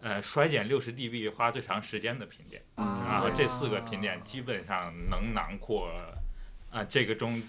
[0.01, 5.91] 呃衰减六十 dB 花最长时间的频点，啊然后这四个频点基本上能囊括
[6.69, 7.41] 啊这个中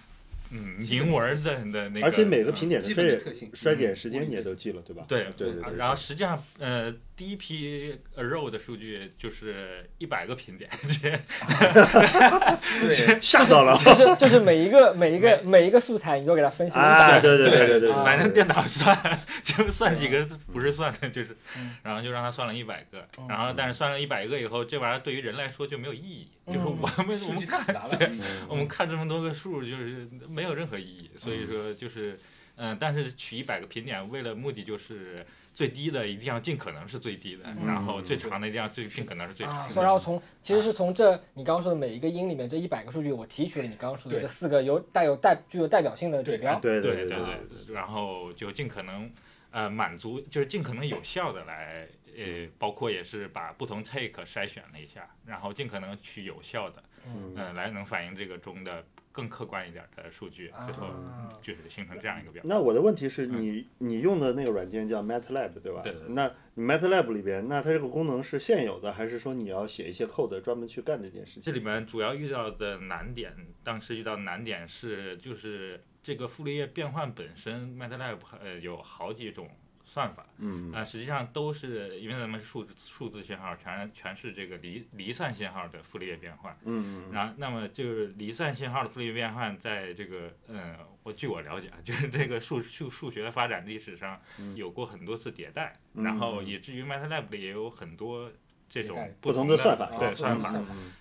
[0.50, 5.04] 嗯基本明文的的那个，而且每个嗯频点的基本的衰特性衰减嗯时间你也都记了，对吧？
[5.08, 5.76] 对对对对。
[5.76, 10.68] 然后实际上，呃，第一批 row 的数据就是一百个评点，
[13.20, 13.76] 吓到了。
[13.78, 17.08] 就是就是每一个每一个每一个素材，你都给它分析啊！
[17.08, 17.20] 一下。
[17.20, 18.98] 对对对对对，啊 反正电脑算
[19.42, 23.06] 就算几个不是算的，就是嗯，然后就让他算了一百个。
[23.18, 27.98] 嗯，然后但是算了一百个以后，这玩意儿对于人来说就没有意义，就是嗯我们我们看太复杂了。
[28.00, 28.20] 嗯。
[28.48, 32.18] 我们看这么多个数，就是没有任何意义，所以说就是，
[32.56, 39.74] 嗯，但是取一百个评点，为了目的就是最低的一定要尽可能是最低的，嗯然后最长的一定要最尽可能是最啊，长的。
[39.74, 46.58] 所以然后从其实是从这你刚刚说的每一个音里面这一百个数据，我提取了你刚刚说的这四个有带有代具有代表性的指标。
[46.60, 49.10] 对对对对对，然后就尽可能
[49.50, 51.86] 呃满足，就是尽可能有效的来
[52.16, 62.42] 呃，包括也是把不同 take 筛选了一下，然后尽可能去有效的，嗯嗯、来能反映这个中的更客观一点的数据，最后啊就是形成这样一个表。
[62.46, 65.82] 那我的问题是你你用的那个软件叫 MATLAB 对吧？
[65.82, 71.42] 对对对那你 MATLAB 里边，那它这个功能是现有的，还是说你要写一些 code 专门去干这件事情？
[71.42, 79.48] 这里面主要遇到的难点，当时遇到难点是，就是这个傅立叶变换本身，MATLAB 呃有好几种
[79.84, 86.56] 算法，嗯啊、实际上都是因为咱们是数字数字信号，全全是这个离离散信号的傅立叶变换。
[87.10, 94.54] 然后，那么就是离散信号的傅立叶变换，在这个嗯，我据我了解啊， 就是这个数数数学的发展历史上嗯。
[94.56, 98.30] 有过很多次迭代，嗯然后以至于 MATLAB 里也有很多
[98.68, 100.54] 这种不同同的算法啊对算法。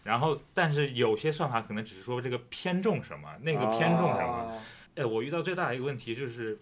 [0.04, 4.34] 然后，但是有些算法可能只是说这个偏重什么，那个偏重什么。
[4.34, 4.64] 啊
[4.94, 6.60] 呃，我遇到最大的一个问题就是，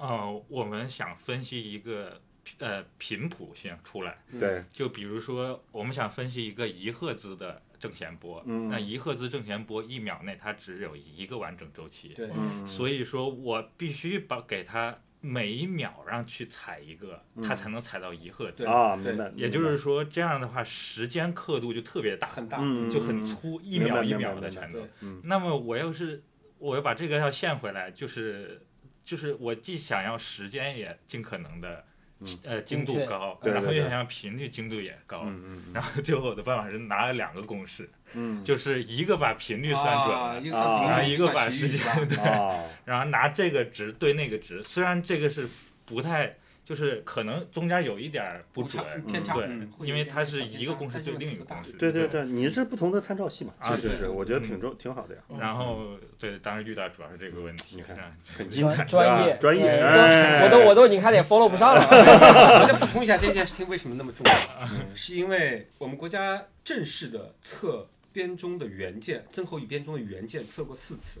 [0.00, 2.20] 呃，我们想分析一个
[2.58, 8.68] 呃频谱性出来，嗯对，就比如说我们想分析一个一赫兹的正弦波，嗯。
[8.70, 12.66] 那一赫兹正弦波一秒内它只有一个完整周期，对，嗯。
[12.66, 18.64] 所以说我必须把给它每一秒让去踩一个，它嗯才能踩到一赫兹。
[18.64, 19.30] 对啊，明白。
[19.36, 22.56] 也就是说，这样的话，时间刻度就特别大，很大。
[22.62, 24.80] 嗯就很粗，一秒一秒的全都。
[25.00, 25.20] 嗯。
[25.24, 26.22] 那么我要是
[26.56, 28.62] 我要把这个要限回来，就是
[29.04, 31.84] 就是我既想要时间也尽可能的
[32.20, 35.26] 嗯呃精度高，对对对然后又想要频率精度也高。
[35.72, 38.44] 然后最后我的办法是拿了两个公式，嗯。
[38.44, 42.30] 就是一个把频率算准啊，了，然后一个把时时间域是吧？
[42.30, 45.48] 啊，然后拿这个值对那个值，虽然这个是
[45.86, 46.36] 不太，
[46.70, 49.50] 就是可能中间有一点不准，偏差，对
[49.80, 51.72] 因为它是一个公式对另一个公式。
[51.72, 55.80] 对对对，你是不同的参照系嘛，啊对其实是，我觉得嗯挺重挺好的呀，然后
[56.16, 57.74] 对，当时遇到主要是这个问题。
[57.74, 61.82] 你看嗯很精彩，专专业专业，我都我都已经开始 follow 不上了。
[61.90, 64.32] 我再补充一下这件事情为什么那么重要，
[64.70, 71.20] 嗯是因为我们国家正式的测编钟的原件，曾侯乙编钟的原件测过四次，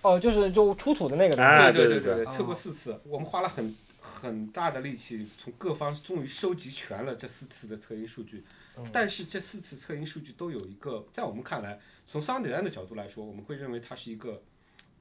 [0.00, 1.50] 哦，就是就出土的那个东西。
[1.50, 3.76] 哎对对对对测过四次，我们花了很
[4.06, 8.44] 很大的力气，从各方终于收集全了这四次的测音数据。
[8.78, 14.42] 嗯但是这四次测音数据都有一个，在我们看来，从桑德兰的角度来说，我们会认为它是一个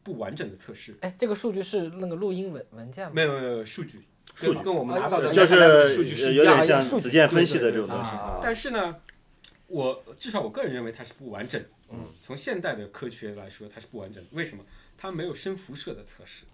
[0.02, 0.96] 不完整的测试。
[1.02, 3.12] 哎，这个数据是那个录音文文件吗？
[3.14, 4.02] 没有没有没有数据，
[4.34, 6.66] 数据跟跟我们拿到的就是数据是一有样的。
[6.66, 8.96] 点像子键分析的这种东西但是呢，
[9.68, 11.62] 我至少我个人认为它是不完整。
[11.90, 14.30] 嗯，从现代的科学来说，它是不完整的。
[14.32, 14.64] 为什么？
[14.98, 16.46] 它没有深辐射的测试。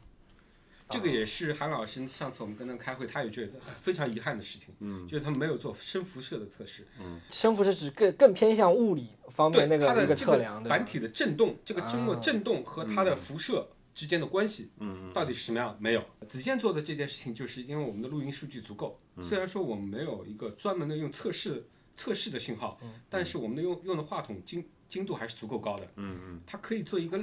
[0.92, 6.88] 这个也是韩老师上次我们跟他开会，他也觉得非常遗憾的事情，嗯就是他们没有做深辐射的测试。
[7.00, 10.86] 嗯深辐射指更更偏向物理方面它个一个的这个测量，对吧板？
[10.86, 15.76] 体的振动，这个钟的啊振动和它的辐射之间的关系，嗯到底是什么样？
[15.80, 16.04] 没有。
[16.28, 21.66] 子健做的这件事情，就是因为我们的录音数据足够，虽然说我们没有一个专门的用测试
[21.96, 22.80] 测试的信号，
[23.10, 27.18] 但是我们的用用的话筒精精度还是足够高的，嗯嗯它可以做一个，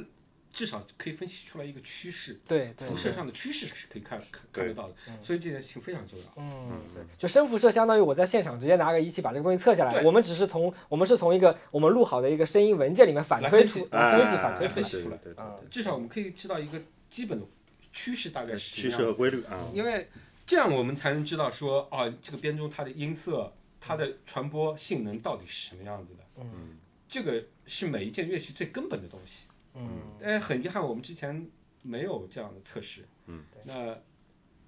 [0.58, 6.24] 至少可以分析出来一个趋势，对对辐射上的趋势是可以看看看得到的，所以这件事情非常重要。
[6.34, 14.74] 嗯，对，就深辐射相当于我在现场直接拿个仪器把这个东西测下来，我们只是从我们是从一个我们录好的一个声音文件里面反推出来分析反推出来。
[14.74, 15.16] 分析出来。
[15.18, 15.68] 对对对嗯。
[15.70, 17.46] 至少我们可以知道一个基本的
[17.92, 18.96] 趋势大概，是什么样的。
[18.96, 20.08] 趋势和规律啊，因为
[20.44, 26.24] 这样我们才能知道说，啊，这个编钟它的音色、它的传播性能到底是什么样子的。
[26.40, 26.76] 嗯。
[27.08, 29.46] 这个是每一件乐器最根本的东西。
[29.74, 31.46] 嗯但是很遗憾，我们之前
[31.82, 33.04] 没有这样的测试。
[33.26, 33.96] 嗯，那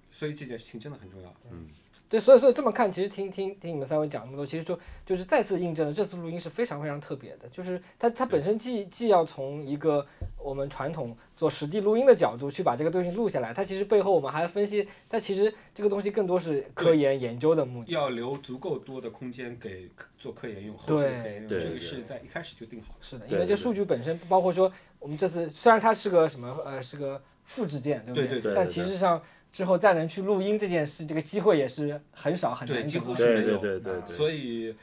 [0.09, 1.33] 所以这件事情真的很重要。
[1.51, 1.67] 嗯
[2.07, 10.05] 对，所以所以这么看，其实听听听你们三位讲那么多，其实就就是再次印证了这次录音是非常非常特别的，就是它它本身既既要从一个
[10.37, 17.93] 我们传统做实地录音的角度去把这个东西录下来，它其实背后我们还分析，它其实这个东西更多是科研研究的目的。
[17.93, 22.99] 要留足够多的空间给做科研用，后期的科研用，这个对对是在一开始就定好的。
[22.99, 24.69] 是的，对对因为这数据本身包括说
[25.01, 29.21] 我们这次虽然它是个什么呃是个复制件，对不对对对但对其实上
[29.51, 33.57] 之后再能去录音这件事，这个机会也是很少很对，难得的几乎是没有。
[33.57, 34.73] 对对对对对所以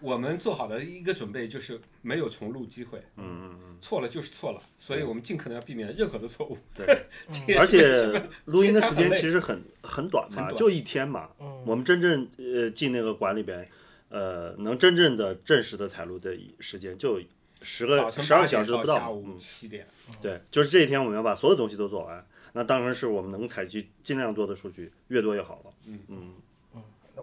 [0.00, 6.58] 我们做好的一个准备就是没有重录机会，嗯嗯嗯，错了就是错了，所以我们尽可能要避免任何的错误。
[6.74, 6.86] 对，
[7.58, 11.30] 而且录音的时间其实很很短嘛，很短就一天嘛。
[11.40, 13.66] 嗯我们真正呃进那个馆里边，
[14.08, 17.20] 呃，能真正的正式的采录的时间就
[17.62, 18.98] 十个十二小时都不到。
[18.98, 19.86] 下午嗯，七点，
[20.20, 22.24] 对，就是这一天我们要把所有东西都做完。
[22.54, 25.70] 那当然是我们能采集尽量多的数据，越多越好了。
[25.86, 26.34] 嗯嗯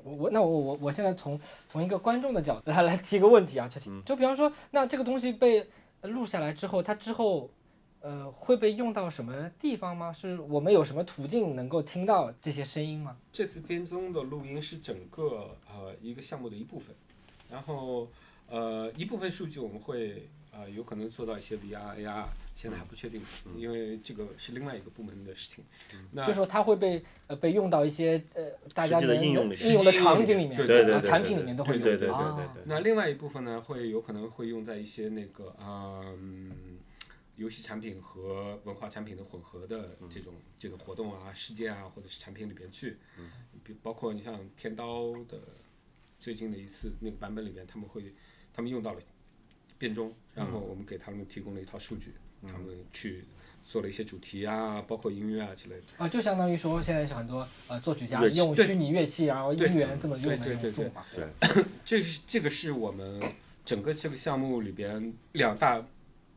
[0.03, 5.67] 我我那我我我现在从从一个观众的角度来来提个问题啊，就嗯就比方说，那这个东西被
[6.01, 7.49] 呃录下来之后，它之后
[8.01, 10.13] 呃会被用到什么地方吗？
[10.13, 13.17] 是我们有什么途径能够听到这些声音吗？
[13.31, 16.95] 这次编钟的录音是整个呃一个项目的一部分，
[17.49, 18.07] 然后
[18.49, 22.25] 呃一部分数据我们会呃有可能做到一些 VR、AR，
[22.55, 23.21] 现在还不确定，
[23.55, 25.63] 因为这个是另外一个部门的事情。
[26.11, 31.83] 那就说它会被呃被用到一些呃大家的能应用应用的场景里面，对对对，啊产品里面都会用。
[31.83, 32.63] 对对对啊对对对。
[32.65, 36.79] 那另外一部分呢，会有可能会用在一些那个嗯
[37.35, 42.97] 游戏产品和文化产品的混合的这种、这种活动啊、事件啊，或者是产品里边去。
[43.63, 45.39] 比包括你像天刀的
[46.19, 48.13] 最近的一次那个版本里边，他们会
[48.53, 48.99] 他们用到了
[49.77, 52.13] 变钟，然后我们给他们提供了一套数据，
[52.47, 53.23] 他们去
[53.65, 55.83] 做了一些主题啊，包括音乐啊之类的。
[55.97, 61.05] 啊，就相当于说现在是很多呃作曲家用虚拟乐器，然后音源这么用的对对对那种做法。
[61.85, 63.21] 这是这个是我们
[63.63, 65.85] 整个这个项目里边两大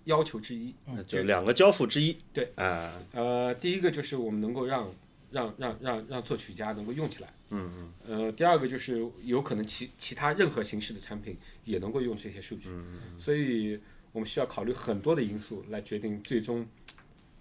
[0.04, 0.74] 要求之一。
[1.06, 2.16] 就两个交付之一。
[2.32, 4.92] 对，啊，呃，第一个就是我们能够让
[5.32, 7.32] 让让让让作曲家能够用起来。
[7.50, 12.70] 嗯嗯呃，第二个就是有可能其其他任何形式的产品也能够用这些数据，
[13.18, 13.80] 所以
[14.12, 16.66] 我们需要考虑很多的因素来决定最终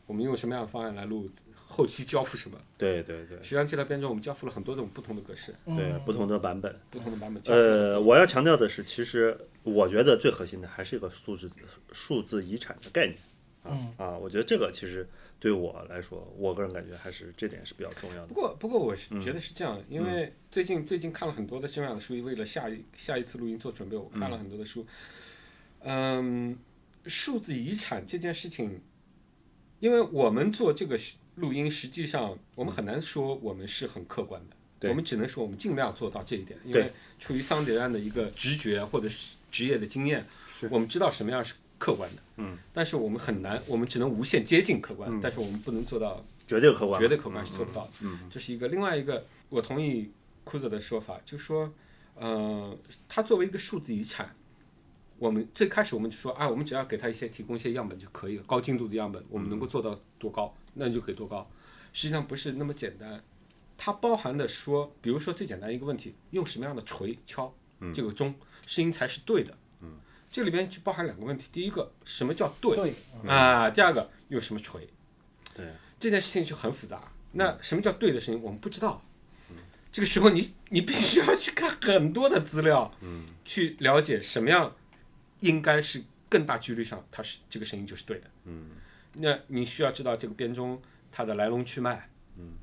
[0.07, 2.57] 我们用什么样的方案来录，后期交付什么。
[2.77, 6.75] 对对对实际上这条编钟我们交付了很多种不同的格式、对，不同的版本。
[6.89, 7.41] 不同的版本。
[7.45, 11.49] 呃，我要强调的是，其实我觉得最核心的还是一个数字
[11.93, 13.17] 数字遗产的概念
[13.63, 15.07] 啊啊，我觉得这个其实
[15.41, 18.27] 对我来说，我个人感觉还是这点是比较重要的。
[18.27, 18.35] 不。
[18.35, 24.85] 过，不过我是觉得是这样，因为最近最近看了很多的这样的书，为了下一下一次录音做准备，我看了很多的书。
[25.79, 26.55] 嗯，
[27.07, 28.81] 数字遗产这件事情，
[29.79, 30.95] 因为我们做这个
[31.37, 34.39] 录音，实际上我们很难说我们是很客观
[34.79, 40.23] 的，我们只能说我们尽量做到这一点，因为出于桑迪安的一个直觉或者是职业的经验，
[40.69, 47.91] 我们知道什么样是客观的，嗯，但是我们很难，我们只能无限接近客观，但是我们不能做到绝对客观，绝对客观是做不到的。
[48.01, 48.29] 嗯。
[48.29, 50.11] 这是一个另外一个，我同意
[50.43, 51.73] 库泽的说法，就是说，
[52.13, 52.77] 呃，
[53.09, 54.35] 它作为一个数字遗产，
[55.17, 61.49] 我们最开始我们就说啊，我们只要给他一些提供一些样本就可以了，高精度的样本，我们能够做到多高，那你就给多高。
[61.93, 63.23] 实际上不是那么简单，
[63.75, 67.51] 它包含的说，比如说最简单一个问题，用什么样的锤敲
[67.91, 68.35] 这个钟，
[68.67, 69.57] 声音才是对的。
[70.31, 72.75] 嗯，这里边就包含两个问题，第一个，什么叫对？
[72.75, 72.93] 对，
[73.27, 74.87] 啊，第二个用什么锤？
[75.53, 75.65] 对，
[75.99, 77.11] 这件事情就很复杂。
[77.33, 78.41] 那什么叫对的声音？
[78.41, 79.03] 我们不知道。
[79.91, 84.73] 这个时候你你必须要去看很多的资料，嗯，去了解什么样
[85.41, 88.69] 应该是更大几率上它是这个声音就是对的，嗯，
[89.15, 92.53] 那你需要知道这个编钟它的来龙去脉，嗯，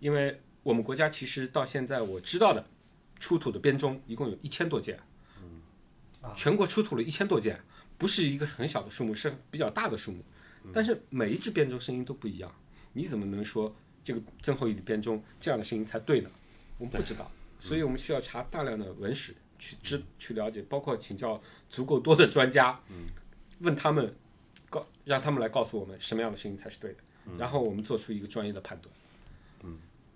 [0.00, 2.66] 因为我们国家其实到现在我知道的
[3.20, 5.02] 出土的编钟一共有一千多件，嗯，
[6.36, 7.60] 全国出土了一千多件，
[7.98, 10.24] 不是一个很小的数目，是比较大的数目。
[10.72, 12.54] 但是每一只编钟声音都不一样，
[12.92, 16.30] 你怎么能说这个曾侯乙的编钟这样的声音才对呢？
[16.78, 22.80] 我们不知道，所以我们需要查大量的文史去知去了解，包括请教足够多的专家，
[23.58, 24.14] 问他们
[24.70, 26.98] 告让他们来告诉我们什么样的声音才是对的，
[27.36, 28.94] 然后我们做出一个专业的判断。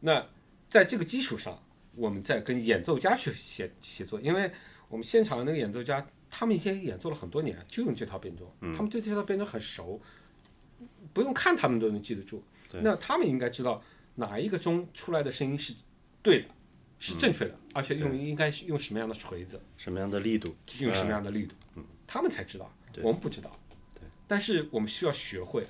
[0.01, 0.25] 那
[0.69, 1.61] 在这个基础上，
[1.95, 4.53] 我们再跟演奏家去写写作，因为
[4.89, 10.01] 我们现场的那个演奏家，他们以前演奏了很多年，就用这套编钟，他们对这套编钟很熟，
[11.13, 12.43] 不用看他们都能记得住。
[12.83, 13.83] 那他们应该知道
[14.17, 15.75] 哪一个钟出来的声音是
[16.23, 16.49] 对的，
[16.99, 20.55] 是正确的，而且用应该是用什么样的锤子，什么样的力度？
[20.81, 21.55] 用什么样的力度，
[22.07, 22.71] 他们才知道，
[23.03, 23.59] 我们不知道。
[24.27, 25.65] 但是我们需要学会。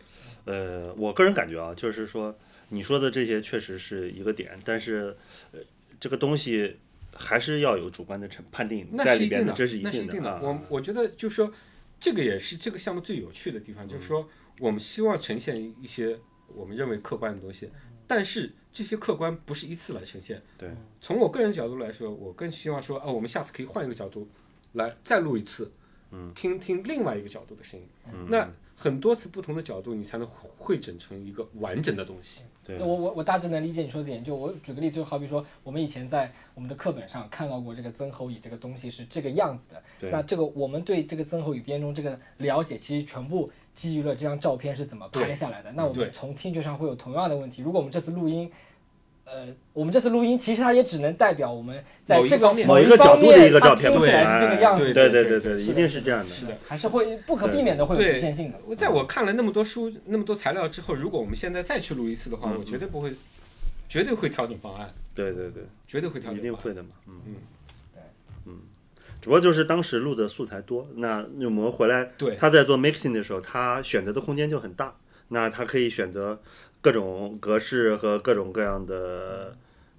[0.46, 2.36] 呃，我个人感觉啊，就是说
[2.70, 5.16] 你说的这些确实是一个点，但是
[5.52, 5.60] 呃，
[6.00, 6.78] 这个东西
[7.18, 10.30] 还是要有主观的成判定那在里边是一定的，那是一定的。
[10.30, 10.40] 啊。
[10.42, 11.52] 我我觉得就是说，
[11.98, 14.28] 这个也是这个项目最有趣的地方，就是说
[14.60, 16.18] 我们希望呈现一些
[16.54, 17.70] 我们认为客观的东西，
[18.06, 20.42] 但是这些客观不是一次来呈现。
[20.58, 24.28] 对，从我个人角度来说，我更希望说，啊，我们下次可以换一个角度
[24.72, 25.72] 来再录一次，
[26.10, 27.86] 嗯，听听另外一个角度的声音。
[28.12, 32.44] 嗯那很多次不同的角度，你才能汇整成一个完整的东西。
[32.64, 45.72] 对我我我大致能理解你说的点，就我举个例子，就好比说我们以前在我们的课本上看到过这个曾侯乙这个东西是这个样子的，对那这个我们对这个曾侯乙编钟这个了解，其实全部基于了这张照片是怎么拍下来的。
[45.72, 47.62] 那我们从听觉上会有同样的问题。
[47.62, 48.50] 如果我们这次录音，
[49.26, 56.32] 呃，我们这次录音其实它也只能代表我们在这个某一方面某一个角度的一个照片它听起来是这个样子对的，对对对，一定是这样的。
[56.32, 58.76] 是的，还是会不可避免的会有局限性的。
[58.76, 63.12] 在我看了那么多书、那么多材料之后，如果我们现在再去录一次的话，嗯我绝对不会，
[63.88, 66.42] 绝对会调整方案，对对对，绝对会调整方案。
[66.42, 66.90] 定会的嘛。
[67.08, 67.34] 嗯嗯
[67.92, 68.02] 对
[68.46, 68.58] 嗯，
[69.20, 74.94] 只不过就是当时录的素材多，那我们回来对，他在做 mixing 的时候，他选择的空间就很大，
[75.28, 76.40] 那他可以选择
[76.86, 79.52] 各种格式和各种各样的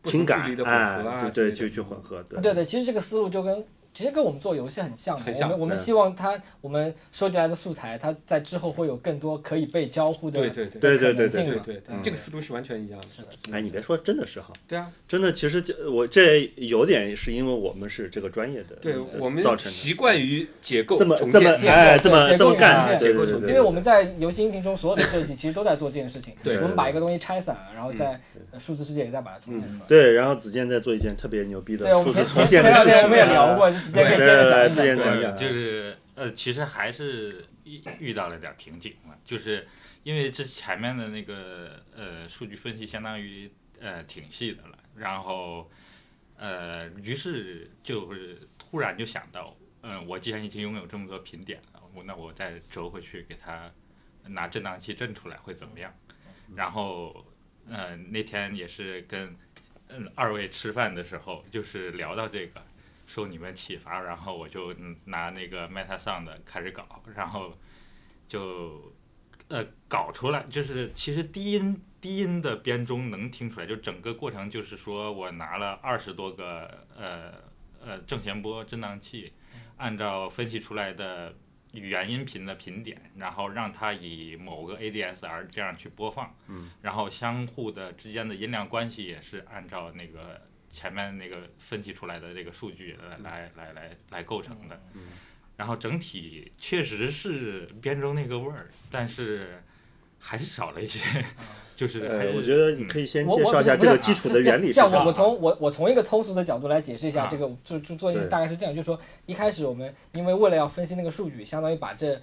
[0.04, 2.40] 听感哎，对，之类的就去混合，对。
[2.42, 3.62] 对对，其实这个思路就跟
[3.98, 5.24] 其实跟我们做游戏很像的。
[5.24, 13.52] 很像我们我们希望它我们收集来的素材，它在之后会有更多可以被交互的对对对对对对可能性嘛对对对，嗯这个思路是完全一样的。
[13.52, 21.74] 哎，你别说，真的是哈，对啊，真的，其实这我这有点是因为我们是这个专业的，对呃我们造成的习惯于解构这么重这么建。
[21.74, 26.36] 哎这么这么干，结构重建因为我们在游戏音频中所有的设计其实都在做这件事情。
[26.44, 28.22] 对我们把一个东西拆散，然后在
[28.52, 29.86] 呃数字世界里再把它重建出来。
[29.88, 39.68] 对，然后子健在做一件特别牛逼的对，数字重现的事情，我们也聊过， 对对对对，就是呃，其实还是遇遇到了点瓶颈了，就是
[40.04, 45.70] 因为这前面的那个呃数据分析相当于呃挺细的了，然后
[46.38, 53.72] 呃，于是就是突然就想到，嗯、我既然已经拥有这么多频点了，我那我再折回去给它
[54.26, 55.94] 拿振荡器振出来会怎么样？
[56.56, 57.26] 然后
[57.70, 59.36] 呃那天也是跟
[59.90, 62.62] 嗯二位吃饭的时候，就是聊到这个。
[63.08, 67.58] 受你们启发，然后我就嗯拿那个 Meta Sound 开始搞，然后
[68.28, 68.94] 就
[69.48, 77.34] 呃搞出来，就是其实低音低音的编钟能听出来，就整个过程就是说我拿了二十多个呃
[77.82, 79.34] 呃正弦波振荡器，
[79.78, 81.34] 按照分析出来的
[81.72, 90.42] 原音频的频点，然后让它以某个 ADSR 这样去播放，嗯，然后相互的之间的音量关系也是按照那个
[90.78, 95.02] 前面那个分析出来的这个数据来来来来来构成的，嗯。
[95.56, 99.60] 然后整体确实是编钟那个味儿，但是
[100.20, 101.00] 还是少了一些，
[101.76, 102.02] 就是
[102.36, 105.12] 我觉得你可以先我我介绍一下这个基础的原理是这样，我。
[105.12, 107.30] 从我我从一个通俗的角度来解释一下啊。
[107.32, 112.22] 这个，就就做一个大概是这样，就是说一开始我们因为为了要分析那个数据，相当于把这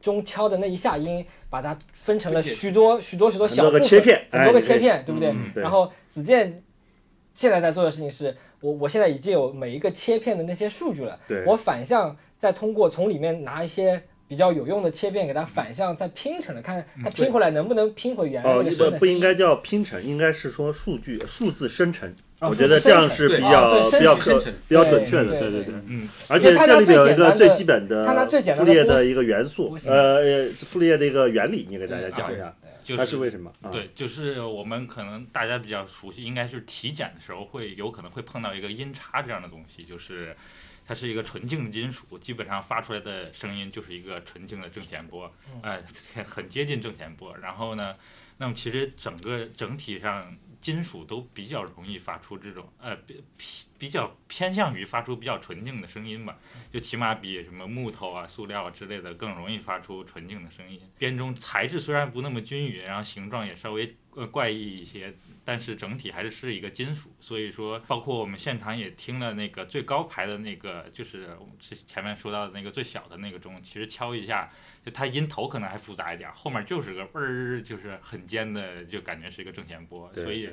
[0.00, 6.62] 钟敲的那一下音，把它分成了许多许多许多很多个小切片，很多个哎切片，对不对然后子健
[7.36, 18.64] 现在在做的事情是，我我现在已经有每一个切片的那些数据了，对，我反向再通过从里面拿一些比较有用的切片，给它反向再拼成了，看它拼回来能不能拼回原来哦。
[18.78, 22.08] 不不应该叫拼成，应该是说数据数字生成。
[22.40, 25.74] 哦我觉得这样是比较哦比较可比较准确的，对对对对。
[25.86, 32.54] 嗯而且这里面有一个最基本它拿最简傅单的波立叶的一个元素呃，呃傅立叶的一个原理，你给大家讲一下，
[32.86, 33.52] 就它是为什么？
[33.62, 40.36] 啊，对，就是我们可能大家比较熟悉，应该是体检的时候会有可能会碰到一个音叉这样的东西，就是
[40.86, 45.28] 它是一个纯净的金属，基本上发出来的声音就是一个纯净的正弦波，
[45.62, 45.82] 呃，
[46.14, 47.36] 很 很接近正弦波。
[47.38, 47.96] 然后呢，
[48.38, 50.32] 那么其实整个整体上
[50.66, 53.22] 金属都比较容易发出这种呃比
[53.78, 56.36] 比较偏向于发出比较纯净的声音吧，
[56.72, 60.80] 就起码比什么木头啊、塑料啊之类的更容易发出纯净的声音。
[60.98, 65.14] 编钟材质虽然不那么均匀，然后形状也稍微呃怪异一些，
[65.46, 67.14] 但是整体还是是一个金属。
[67.20, 74.50] 所以说，包括我们现场也听了那个最高排的那个，就是我们之前面说到的那个最小的那个钟，其实敲一下，
[74.84, 80.12] 就它音头可能还复杂一点，后面就是个嘣儿，就是很尖的，就感觉是一个正弦波。
[80.12, 80.50] 所以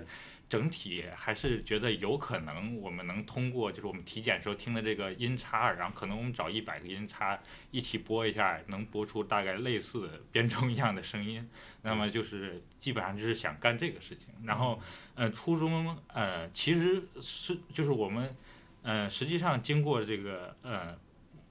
[0.48, 7.40] 整体还是觉得有可能，我们能通过就是我们体检时候听的这个音叉，然后可能我们找一百个音叉
[7.72, 11.50] 一起播一下，能播出大概类似编钟一样的声音。
[11.84, 14.34] 那么就是基本上就是想干这个事情。
[14.44, 14.80] 然后，
[15.16, 18.36] 呃，初中呃其实是就是我们
[18.82, 20.98] 呃实际上经过这个呃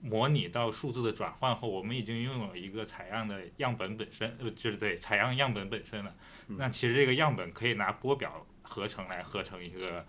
[0.00, 6.12] 模拟到数字的转换后，我们已经拥有一个采样的样本本身，呃，就是对采样样本本身了。
[6.48, 10.04] 那其实这个样本可以拿波表合成来合成一个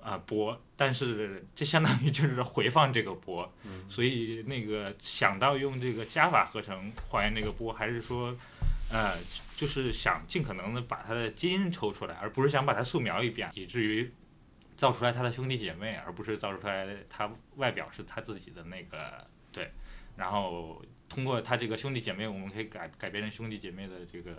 [0.00, 3.50] 啊、波，但是这相当于就是回放这个波，
[3.88, 8.36] 所以那个想到用这个加法合成还原那个波，还是说
[8.90, 9.16] 呃，
[9.56, 14.10] 就是想尽可能的把他的基因抽出来，而不是想把他素描一遍，以至于
[14.76, 19.70] 造出来他的兄弟姐妹，而不是造出来他外表是他自己的那个对，
[20.16, 24.30] 然后通过他这个兄弟姐妹，我们可以改改变成兄弟姐妹的这个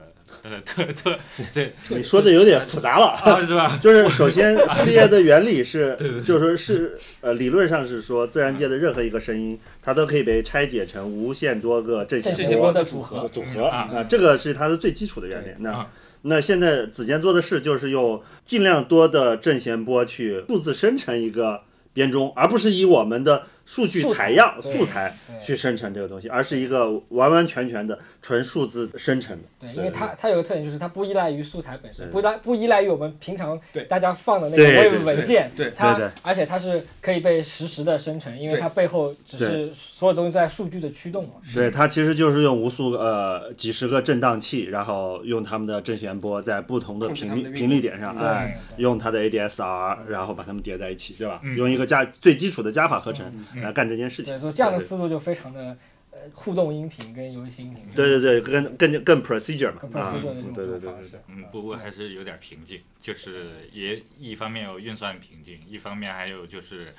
[0.43, 1.17] 的特特
[1.53, 1.74] 对。
[1.89, 3.07] 你说的有点复杂了。
[3.07, 3.78] 啊是吧？
[3.82, 6.22] 就是首先，傅立叶的原理是，对对对。
[6.22, 12.72] 就是说是呃，理论上是说，自然界的任何一个声音，它都可以被拆解成无限多个正正弦弦波。
[12.72, 13.28] 波的组合。
[13.30, 13.65] 组合。
[13.65, 13.89] 啊。
[13.93, 15.47] 啊，这个是它的最基础的原理。
[15.59, 15.88] 那啊。
[16.22, 21.61] 那现在子健做的事就是用尽量多的正弦波去数字生成一个
[21.93, 29.43] 编钟，而不是以我们的数据采样素材去生成这个东西，而是一个完完全全的纯数字生成的。
[29.59, 41.34] 对，因为它它有个特点，就是它不依赖于素材本身，不依赖不依赖于我们平常对大家放的那个对对 Wave 文件，对对它而且它是可以被实时的生成，因为它背后只是所有东西在数据的驱动嘛。
[41.53, 51.39] 对，它其实就是用无数呃几十个振荡器，然后用它们的正弦波在不同的频率频率点上，对哎，用它的 ADSR，然后把它们叠在一起，对吧？
[51.43, 54.34] 嗯用一个加最基础的加法合成嗯来干这件事情。
[54.34, 55.78] 对，就这样的思路就非常的
[56.12, 61.20] 呃互动音频跟游戏音频，对对对，更更更 procedure 嘛更啊 procedure 的这种对对对。
[61.28, 66.93] 嗯，不过还是有点瓶颈，就是也一方面有运算瓶颈，一方面还有就是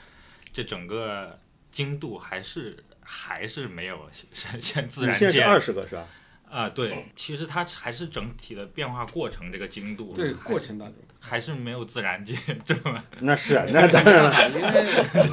[0.53, 1.39] 这整个
[1.71, 6.07] 精度还是还是没有现现自然你现在是界二十个是吧？
[6.49, 14.61] 啊，对，其实它还是整体的变化过程这个精度，对过程当中，还是没有自然界 这么那是啊， 那当然了，因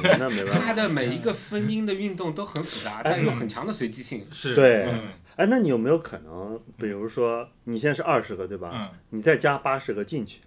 [0.02, 0.60] 为 那没办法。
[0.66, 4.26] 它的每一个分音的运动都很复杂，但有很强的随机性。
[4.30, 8.70] 是对嗯哎，那你有没有可能，比如说你现在是二十个对吧？
[8.74, 10.40] 嗯你再加八十个进去，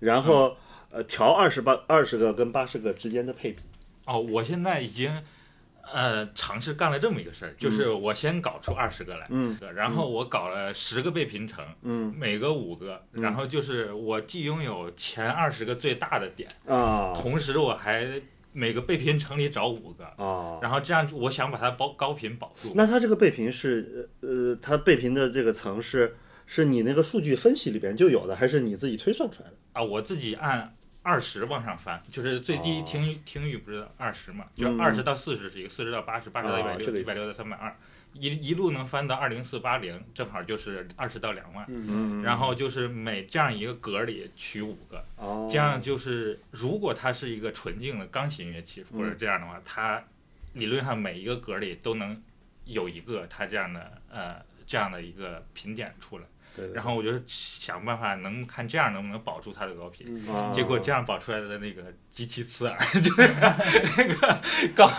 [0.00, 0.56] 然后
[0.90, 3.58] 呃调二十八二十个跟八十个之间的配比。
[4.04, 5.10] 哦，我现在已经
[5.92, 18.20] 呃尝试干了这么一个事儿，就是我先搞出二十个来，嗯然后我搞了十个倍频程，嗯每个五个，嗯然后就是我既拥有前二十个最大的点，啊同时我还
[18.52, 20.58] 每个倍频城里找五个，啊。
[20.62, 22.72] 然后这样我想把它保高频保住。
[22.74, 26.16] 那它这个倍频是呃呃，它倍频的这个层是
[26.46, 29.56] 是你那个数据分析里边就有的，还是你自己推算出来的？
[29.72, 30.74] 啊，我自己按
[31.06, 32.84] 二十往上翻，就是最低哦。
[32.84, 34.80] 听域听域不是二十嘛，就嗯。
[34.80, 37.72] 二十到四十是一个，四十到八十，八十到一百六，一百六到三百二，
[38.12, 41.64] 一一路能翻到二零四八零，正好就是二十到两万。
[41.68, 42.22] 嗯，嗯。
[42.24, 49.16] 然后就是每这样一个格里取五个，哦，这样就是如果它是一个纯净的钢琴乐器或者嗯。
[49.16, 50.02] 这样的话，它
[50.54, 52.20] 理论上每一个格里都能
[52.64, 56.24] 有一个它这样的呃这样的一个频点出来。
[56.56, 56.74] 对对对。
[56.74, 60.24] 然后我就想办法能看这样能不能保住它的高频。
[60.54, 63.28] 结果这样保出来的那个极其刺耳， 就是
[63.98, 64.38] 那个
[64.74, 64.90] 高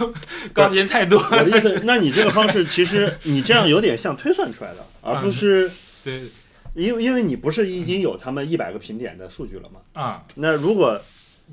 [0.54, 1.18] 高频太多。
[1.20, 5.70] 我的意思， 那你这个方式其实你这样有点像推算出来的，而不是
[6.04, 6.24] 对。
[6.76, 9.80] 因为因为你不是已经有他们一百个频点的数据了吗？
[9.94, 11.02] 啊、那如果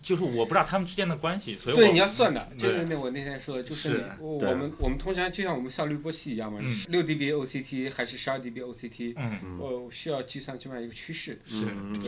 [0.02, 11.40] 就是我不知道他们之间的关系，所以我对，你要算的，就是那我那天说的，就是我我们我们通常就像我们效滤波器一样嘛嗯，六 dB OCT 还是十二 dB OCT，嗯我需要计算这么样一个趋势。
[11.46, 11.60] 是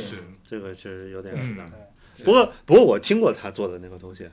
[0.03, 1.71] 是这个确实有点嗯复杂。
[2.25, 4.29] 不过不过我听过他做的那个东西，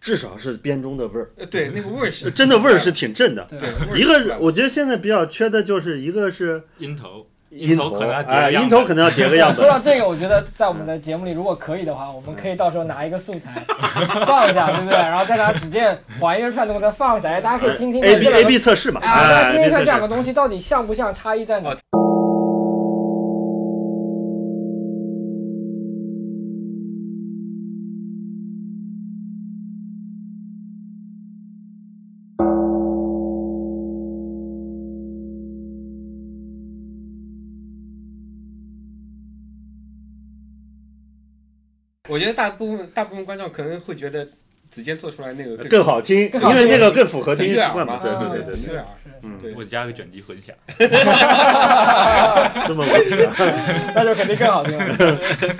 [0.00, 3.46] 至少是编钟的味儿，呃，对，那个味儿是 真的味儿是挺正的。
[3.50, 9.66] 对一个我觉得现在比较缺的就是一个是音头音音头可能要叠哎，个音头可能要叠个样说。
[9.66, 13.62] 到这个，我觉得在我们的节目里，如果可以的话，我们可以到时候拿一个素材
[14.26, 14.96] 放一下，对不对？
[14.96, 20.00] 然后再拿子健还原出来的东西再放一下，哎，大家可以听听看 A B 这两 A 个 B 测试嘛，哎，大家哎，听听看这两。
[20.00, 21.74] 个东西到底像不像，差异在哪？
[42.08, 44.26] 我觉得大部分大部分观众可能会觉得
[44.70, 47.98] 子健做出来那个更好听，更好听因为那个更符合很听习惯嘛。
[48.02, 48.80] 对对啊对对。
[49.22, 50.54] 嗯，对我加个卷积混响，
[52.66, 53.34] 这么回事啊。
[53.96, 54.84] 那就肯定更好听了。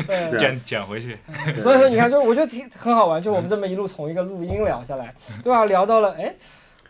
[0.06, 1.16] 对对卷卷回去。
[1.62, 5.64] 所以说，你看，就是我觉得挺很好玩，就是我们这么一路从一个录音聊下来，对吧？
[5.64, 6.34] 聊到了，哎，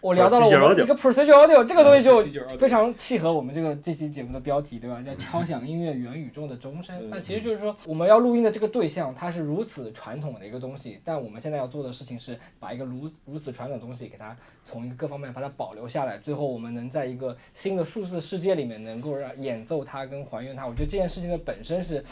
[0.00, 2.20] 我聊到了我们一个 procedure audio 这个东西就
[2.56, 5.02] 非常契合我们这个这期节目的标题，对吧？
[5.02, 6.96] 叫敲响音乐元宇宙的钟声。
[7.00, 20.66] 嗯那其实就是说，我们要录音的这个对象，它是如此传统的一个东西，但我们现在要做的事情是把一个如如此传统的东西给它从一个各方面把它保留下来，最后我们能在一个新的数字世界里面能够让演奏它跟还原它。
[20.66, 22.04] 我觉得这件事情的本身是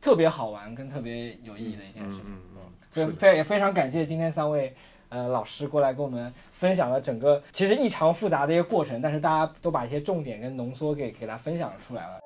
[0.00, 2.30] 特别好玩跟特别有意义的一件事情。
[2.30, 2.60] 嗯嗯
[2.92, 4.74] 所以非也非常感谢今天三位
[5.08, 12.20] 呃老师过来跟我们分享了整个其实异常复杂的一个过程，但是大家都把一些重点跟浓缩给给他分享出来了。